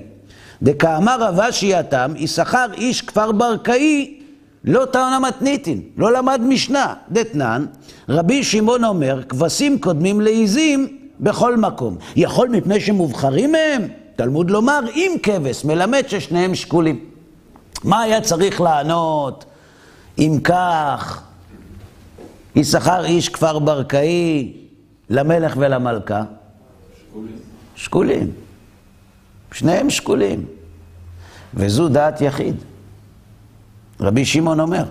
דקאמר 0.61 1.23
רב 1.23 1.39
אשי 1.39 1.75
התם, 1.75 2.11
יששכר 2.15 2.65
איש 2.73 3.01
כפר 3.01 3.31
ברקאי 3.31 4.19
לא 4.63 4.85
טענה 4.85 5.19
מתניתין, 5.19 5.81
לא 5.97 6.11
למד 6.11 6.41
משנה. 6.41 6.93
דתנן, 7.11 7.65
רבי 8.09 8.43
שמעון 8.43 8.83
אומר, 8.83 9.23
כבשים 9.29 9.79
קודמים 9.79 10.21
לעיזים 10.21 10.96
בכל 11.19 11.57
מקום. 11.57 11.97
יכול 12.15 12.49
מפני 12.49 12.79
שמובחרים 12.79 13.51
מהם? 13.51 13.87
תלמוד 14.15 14.51
לומר, 14.51 14.79
אם 14.95 15.15
כבש, 15.23 15.65
מלמד 15.65 16.03
ששניהם 16.07 16.55
שקולים. 16.55 17.05
מה 17.83 18.01
היה 18.01 18.21
צריך 18.21 18.61
לענות? 18.61 19.45
אם 20.19 20.39
כך, 20.43 21.23
יששכר 22.55 23.05
איש 23.05 23.29
כפר 23.29 23.59
ברקאי, 23.59 24.53
למלך 25.09 25.53
ולמלכה? 25.57 26.23
שקולים. 27.09 27.37
שקולים. 27.75 28.31
שניהם 29.51 29.89
שקולים. 29.89 30.45
וזו 31.53 31.89
דעת 31.89 32.21
יחיד. 32.21 32.55
רבי 33.99 34.25
שמעון 34.25 34.59
אומר. 34.59 34.83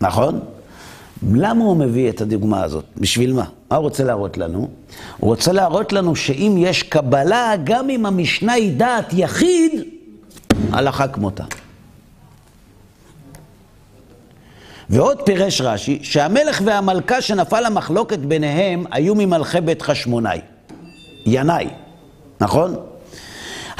נכון? 0.00 0.40
למה 1.30 1.64
הוא 1.64 1.76
מביא 1.76 2.10
את 2.10 2.20
הדוגמה 2.20 2.64
הזאת? 2.64 2.84
בשביל 2.96 3.32
מה? 3.32 3.44
מה 3.70 3.76
הוא 3.76 3.82
רוצה 3.82 4.04
להראות 4.04 4.38
לנו? 4.38 4.68
הוא 5.18 5.30
רוצה 5.30 5.52
להראות 5.52 5.92
לנו 5.92 6.16
שאם 6.16 6.54
יש 6.58 6.82
קבלה, 6.82 7.52
גם 7.64 7.90
אם 7.90 8.06
המשנה 8.06 8.52
היא 8.52 8.76
דעת 8.76 9.12
יחיד, 9.12 9.82
הלכה 10.72 11.08
כמותה. 11.08 11.44
ועוד 14.90 15.22
פירש 15.22 15.60
רש"י, 15.60 15.98
שהמלך 16.02 16.62
והמלכה 16.64 17.20
שנפל 17.20 17.64
המחלוקת 17.64 18.18
ביניהם 18.18 18.84
היו 18.90 19.14
ממלכי 19.14 19.60
בית 19.60 19.82
חשמונאי, 19.82 20.40
ינאי, 21.26 21.68
נכון? 22.40 22.76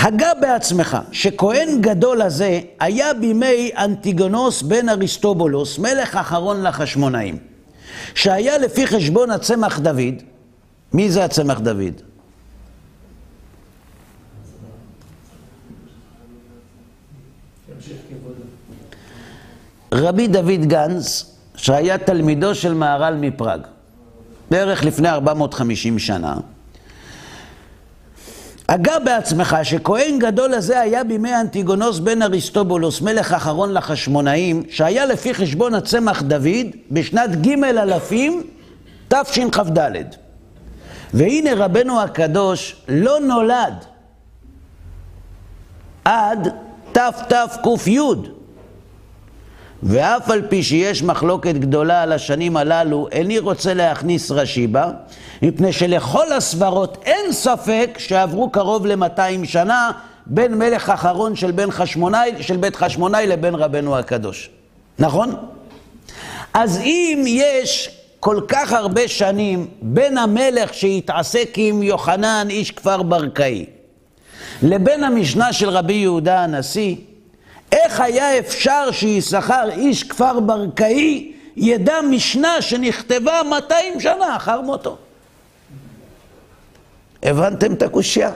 הגה 0.03 0.35
בעצמך 0.41 0.99
שכהן 1.13 1.81
גדול 1.81 2.23
הזה 2.23 2.61
היה 2.81 3.15
בימי 3.15 3.71
אנטיגונוס 3.79 4.63
בן 4.63 4.89
אריסטובולוס, 4.89 5.79
מלך 5.79 6.17
אחרון 6.17 6.63
לחשמונאים, 6.63 7.39
שהיה 8.15 8.59
לפי 8.59 8.87
חשבון 8.87 9.31
הצמח 9.31 9.79
דוד, 9.79 10.15
מי 10.93 11.11
זה 11.11 11.25
הצמח 11.25 11.61
דוד? 11.61 12.03
רבי 19.93 20.29
דוד 20.29 20.65
גנץ, 20.65 21.37
שהיה 21.57 21.99
תלמידו 21.99 22.55
של 22.55 22.75
מהר"ל 22.75 23.15
מפראג, 23.15 23.61
בערך 24.51 24.85
לפני 24.85 25.09
450 25.09 25.99
שנה, 25.99 26.37
הגה 28.73 28.99
בעצמך 28.99 29.57
שכהן 29.63 30.19
גדול 30.19 30.55
הזה 30.55 30.81
היה 30.81 31.05
בימי 31.05 31.41
אנטיגונוס 31.41 31.99
בן 31.99 32.23
אריסטובולוס, 32.23 33.01
מלך 33.01 33.33
אחרון 33.33 33.73
לחשמונאים, 33.73 34.63
שהיה 34.71 35.07
לפי 35.07 35.35
חשבון 35.35 35.75
הצמח 35.75 36.23
דוד 36.23 36.67
בשנת 36.91 37.47
ג' 37.47 37.65
אלפים 37.65 38.43
תשכ"ד. 39.09 40.05
והנה 41.15 41.51
רבנו 41.57 42.01
הקדוש 42.01 42.77
לא 42.89 43.21
נולד 43.21 43.75
עד 46.05 46.49
תתק"י. 46.93 47.99
ואף 49.83 50.31
על 50.31 50.43
פי 50.49 50.63
שיש 50.63 51.03
מחלוקת 51.03 51.55
גדולה 51.55 52.03
על 52.03 52.13
השנים 52.13 52.57
הללו, 52.57 53.09
איני 53.13 53.39
רוצה 53.39 53.75
להכניס 53.75 54.31
רש"י 54.31 54.67
בה, 54.67 54.91
מפני 55.43 55.73
שלכל 55.73 56.33
הסברות 56.33 56.99
אין 57.05 57.33
ספק 57.33 57.91
שעברו 57.99 58.51
קרוב 58.51 58.87
ל-200 58.87 59.45
שנה 59.47 59.91
בין 60.27 60.55
מלך 60.55 60.91
אחרון 60.91 61.37
של, 61.37 61.51
בן 61.51 61.71
חשמונאי, 61.71 62.33
של 62.41 62.57
בית 62.57 62.77
חשמונאי 62.77 63.27
לבין 63.27 63.55
רבנו 63.55 63.99
הקדוש. 63.99 64.51
נכון? 64.99 65.35
אז 66.55 66.81
אם 66.81 67.25
יש 67.27 67.91
כל 68.21 68.41
כך 68.49 68.73
הרבה 68.73 69.09
שנים 69.09 69.67
בין 69.83 70.19
המלך 70.19 70.75
שהתעסק 70.75 71.51
עם 71.57 71.83
יוחנן, 71.83 72.47
איש 72.51 72.71
כפר 72.71 73.03
ברקאי, 73.03 73.67
לבין 74.63 75.05
המשנה 75.05 75.53
של 75.53 75.71
רבי 75.71 75.93
יהודה 75.93 76.45
הנשיא, 76.45 76.97
איך 77.73 78.01
היה 78.01 78.39
אפשר 78.39 78.91
שיששכר 78.93 79.71
איש 79.71 80.03
כפר 80.03 80.41
ברקאי 80.41 81.33
ידע 81.57 81.95
משנה 82.11 82.63
שנכתבה 82.63 83.41
200 83.51 84.01
שנה 84.01 84.37
אחר 84.37 84.61
מותו? 84.61 84.97
הבנתם 87.23 87.73
את 87.73 87.83
הקושייה? 87.83 88.31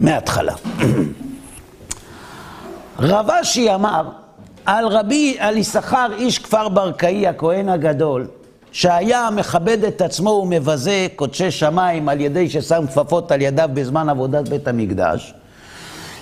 מההתחלה. 0.00 0.54
רב 2.98 3.30
אשי 3.30 3.74
אמר 3.74 4.08
על 4.66 4.86
רבי, 4.86 5.36
על 5.38 5.56
יששכר 5.56 6.06
איש 6.18 6.38
כפר 6.38 6.68
ברקאי, 6.68 7.26
הכהן 7.26 7.68
הגדול, 7.68 8.26
שהיה 8.72 9.28
מכבד 9.30 9.84
את 9.84 10.00
עצמו 10.00 10.30
ומבזה 10.30 11.06
קודשי 11.16 11.50
שמיים 11.50 12.08
על 12.08 12.20
ידי 12.20 12.50
ששם 12.50 12.84
כפפות 12.86 13.32
על 13.32 13.42
ידיו 13.42 13.68
בזמן 13.74 14.08
עבודת 14.08 14.48
בית 14.48 14.68
המקדש, 14.68 15.34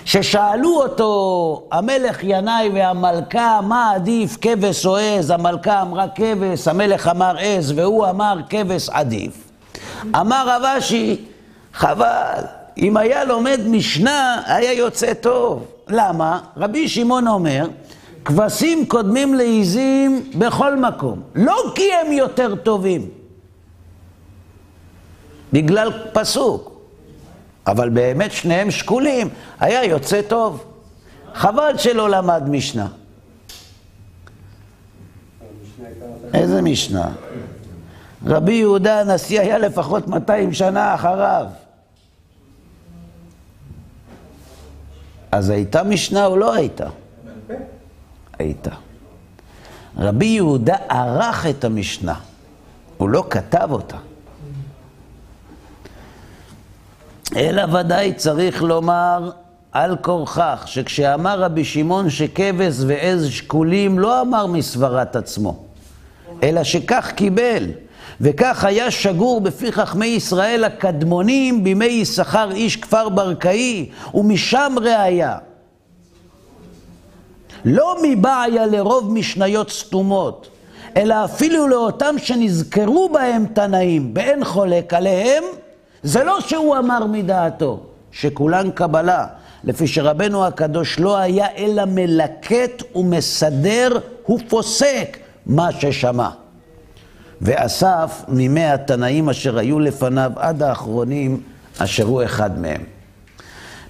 ששאלו 0.05 0.81
אותו 0.81 1.67
המלך 1.71 2.19
ינאי 2.23 2.69
והמלכה 2.73 3.59
מה 3.63 3.91
עדיף 3.95 4.37
כבש 4.41 4.85
או 4.85 4.97
עז, 4.97 5.29
המלכה 5.29 5.81
אמרה 5.81 6.05
כבש, 6.15 6.67
המלך 6.67 7.07
אמר 7.07 7.35
עז 7.39 7.71
והוא 7.75 8.09
אמר 8.09 8.37
כבש 8.49 8.89
עדיף. 8.89 9.33
אמר 10.15 10.45
רב 10.47 10.63
אשי, 10.63 11.25
חבל, 11.73 12.41
אם 12.77 12.97
היה 12.97 13.23
לומד 13.23 13.59
משנה 13.67 14.41
היה 14.45 14.73
יוצא 14.73 15.13
טוב. 15.13 15.65
למה? 15.87 16.39
רבי 16.57 16.87
שמעון 16.87 17.27
אומר, 17.27 17.67
כבשים 18.25 18.85
קודמים 18.85 19.33
לעיזים 19.33 20.29
בכל 20.35 20.75
מקום, 20.75 21.21
לא 21.35 21.55
כי 21.75 21.93
הם 21.93 22.11
יותר 22.11 22.55
טובים, 22.55 23.09
בגלל 25.53 25.91
פסוק. 26.13 26.72
אבל 27.67 27.89
באמת 27.89 28.31
שניהם 28.31 28.71
שקולים, 28.71 29.29
היה 29.59 29.83
יוצא 29.83 30.21
טוב. 30.21 30.63
חבל 31.33 31.77
שלא 31.77 32.09
למד 32.09 32.43
משנה. 32.49 32.87
איזה 36.33 36.61
משנה? 36.61 37.11
רבי 38.25 38.53
יהודה 38.53 38.99
הנשיא 38.99 39.39
היה 39.39 39.57
לפחות 39.57 40.07
200 40.07 40.53
שנה 40.53 40.95
אחריו. 40.95 41.45
אז 45.31 45.49
הייתה 45.49 45.83
משנה 45.83 46.25
או 46.25 46.37
לא 46.37 46.53
הייתה? 46.53 46.87
הייתה. 48.39 48.71
רבי 49.97 50.25
יהודה 50.25 50.75
ערך 50.89 51.45
את 51.45 51.63
המשנה, 51.63 52.19
הוא 52.97 53.09
לא 53.09 53.25
כתב 53.29 53.67
אותה. 53.71 53.97
אלא 57.35 57.63
ודאי 57.73 58.13
צריך 58.13 58.63
לומר 58.63 59.31
על 59.71 59.95
כורכך, 60.01 60.63
שכשאמר 60.65 61.39
רבי 61.39 61.65
שמעון 61.65 62.09
שכבש 62.09 62.73
ועז 62.87 63.27
שקולים, 63.29 63.99
לא 63.99 64.21
אמר 64.21 64.45
מסברת 64.45 65.15
עצמו, 65.15 65.55
אלא 66.43 66.63
שכך 66.63 67.11
קיבל. 67.15 67.63
וכך 68.21 68.63
היה 68.63 68.91
שגור 68.91 69.41
בפי 69.41 69.71
חכמי 69.71 70.05
ישראל 70.05 70.63
הקדמונים 70.63 71.63
בימי 71.63 71.85
יששכר 71.85 72.51
איש 72.51 72.75
כפר 72.75 73.09
ברקאי, 73.09 73.89
ומשם 74.13 74.75
ראיה. 74.81 75.37
לא 77.65 77.97
מבעיה 78.03 78.65
לרוב 78.65 79.13
משניות 79.13 79.69
סתומות, 79.69 80.49
אלא 80.97 81.25
אפילו 81.25 81.67
לאותם 81.67 82.15
שנזכרו 82.17 83.09
בהם 83.09 83.45
תנאים, 83.45 84.13
באין 84.13 84.43
חולק 84.43 84.93
עליהם, 84.93 85.43
זה 86.03 86.23
לא 86.23 86.41
שהוא 86.41 86.77
אמר 86.77 87.05
מדעתו, 87.05 87.79
שכולן 88.11 88.71
קבלה, 88.71 89.27
לפי 89.63 89.87
שרבנו 89.87 90.45
הקדוש 90.45 90.99
לא 90.99 91.17
היה 91.17 91.47
אלא 91.57 91.83
מלקט 91.85 92.83
ומסדר 92.95 93.99
ופוסק 94.29 95.17
מה 95.45 95.71
ששמע. 95.71 96.29
ואסף 97.41 98.23
ממי 98.27 98.65
התנאים 98.65 99.29
אשר 99.29 99.57
היו 99.57 99.79
לפניו 99.79 100.31
עד 100.35 100.63
האחרונים, 100.63 101.41
אשר 101.77 102.03
הוא 102.03 102.23
אחד 102.23 102.59
מהם. 102.59 102.83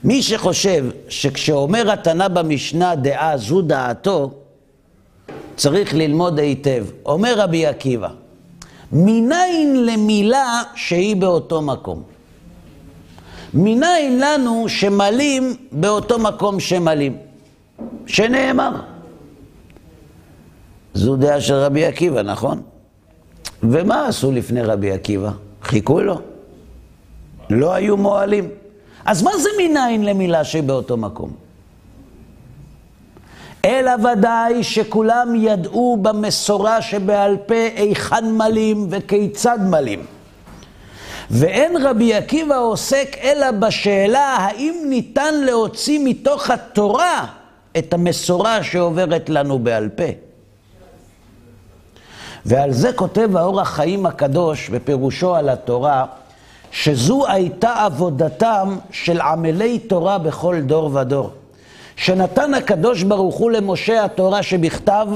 מי 0.04 0.22
שחושב 0.22 0.86
שכשאומר 1.10 1.92
התנא 1.92 2.28
במשנה 2.28 2.96
דעה 2.96 3.38
זו 3.38 3.62
דעתו, 3.62 4.32
צריך 5.56 5.94
ללמוד 5.94 6.40
היטב. 6.40 6.86
אומר 7.06 7.34
רבי 7.38 7.66
עקיבא, 7.66 8.10
מניין 8.94 9.86
למילה 9.86 10.62
שהיא 10.76 11.16
באותו 11.16 11.62
מקום. 11.62 12.04
מניין 13.54 14.20
לנו 14.20 14.70
שמלים 14.70 15.56
באותו 15.72 16.20
מקום 16.20 16.60
שמלים, 16.60 17.18
שנאמר. 18.06 18.82
זו 20.94 21.16
דעה 21.16 21.42
של 21.42 21.54
רבי 21.54 21.86
עקיבא, 21.86 22.22
נכון? 22.22 22.62
ומה 23.64 24.08
עשו 24.08 24.32
לפני 24.32 24.62
רבי 24.62 24.92
עקיבא? 24.92 25.32
חיכו 25.64 26.02
לו. 26.02 26.22
לא 27.50 27.74
היו 27.74 27.98
מועלים. 27.98 28.50
אז 29.06 29.24
מה 29.24 29.32
זה 29.38 29.50
מניין 29.60 30.06
למילה 30.06 30.44
שבאותו 30.44 30.98
מקום? 30.98 31.43
אלא 33.66 33.92
ודאי 34.04 34.64
שכולם 34.64 35.36
ידעו 35.36 35.98
במסורה 36.02 36.82
שבעל 36.82 37.38
פה 37.38 37.68
היכן 37.76 38.32
מלים 38.32 38.88
וכיצד 38.90 39.60
מלים. 39.62 40.06
ואין 41.32 41.78
רבי 41.86 42.14
עקיבא 42.14 42.58
עוסק 42.58 43.18
אלא 43.22 43.52
בשאלה 43.52 44.36
האם 44.40 44.86
ניתן 44.90 45.34
להוציא 45.46 46.00
מתוך 46.04 46.50
התורה 46.50 47.26
את 47.78 47.94
המסורה 47.94 48.64
שעוברת 48.64 49.30
לנו 49.30 49.60
בעל 49.60 49.90
פה. 49.90 50.04
ועל 52.46 52.74
זה 52.74 52.94
כותב 52.94 53.38
האור 53.38 53.62
החיים 53.62 54.06
הקדוש 54.06 54.70
בפירושו 54.70 55.36
על 55.36 55.50
התורה, 55.50 56.06
שזו 56.72 57.28
הייתה 57.28 57.86
עבודתם 57.86 58.78
של 58.92 59.22
עמלי 59.22 59.80
תורה 59.80 60.18
בכל 60.18 60.62
דור 60.62 60.96
ודור. 60.96 61.32
שנתן 61.96 62.54
הקדוש 62.54 63.04
ברוך 63.04 63.36
הוא 63.36 63.52
למשה 63.52 64.06
התורה 64.06 64.44
שבכתב, 64.44 65.08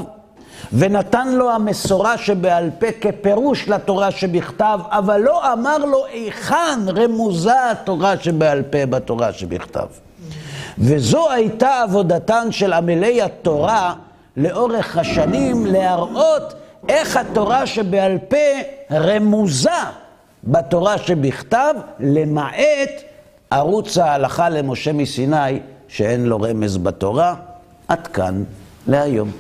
ונתן 0.73 1.27
לו 1.27 1.51
המסורה 1.51 2.17
שבעל 2.17 2.69
פה 2.79 2.87
כפירוש 3.01 3.69
לתורה 3.69 4.11
שבכתב, 4.11 4.79
אבל 4.89 5.21
לא 5.21 5.53
אמר 5.53 5.77
לו 5.77 6.05
היכן 6.05 6.79
רמוזה 6.95 7.71
התורה 7.71 8.13
שבעל 8.19 8.61
פה 8.61 8.85
בתורה 8.85 9.33
שבכתב. 9.33 9.85
וזו 10.77 11.31
הייתה 11.31 11.81
עבודתן 11.81 12.47
של 12.51 12.73
עמלי 12.73 13.21
התורה 13.21 13.93
לאורך 14.37 14.97
השנים, 14.97 15.65
להראות 15.65 16.53
איך 16.89 17.17
התורה 17.17 17.67
שבעל 17.67 18.17
פה 18.27 18.37
רמוזה 18.91 19.69
בתורה 20.43 20.97
שבכתב, 20.97 21.73
למעט 21.99 22.91
ערוץ 23.51 23.97
ההלכה 23.97 24.49
למשה 24.49 24.93
מסיני, 24.93 25.59
שאין 25.87 26.25
לו 26.25 26.41
רמז 26.41 26.77
בתורה. 26.77 27.35
עד 27.87 28.07
כאן 28.07 28.43
להיום. 28.87 29.31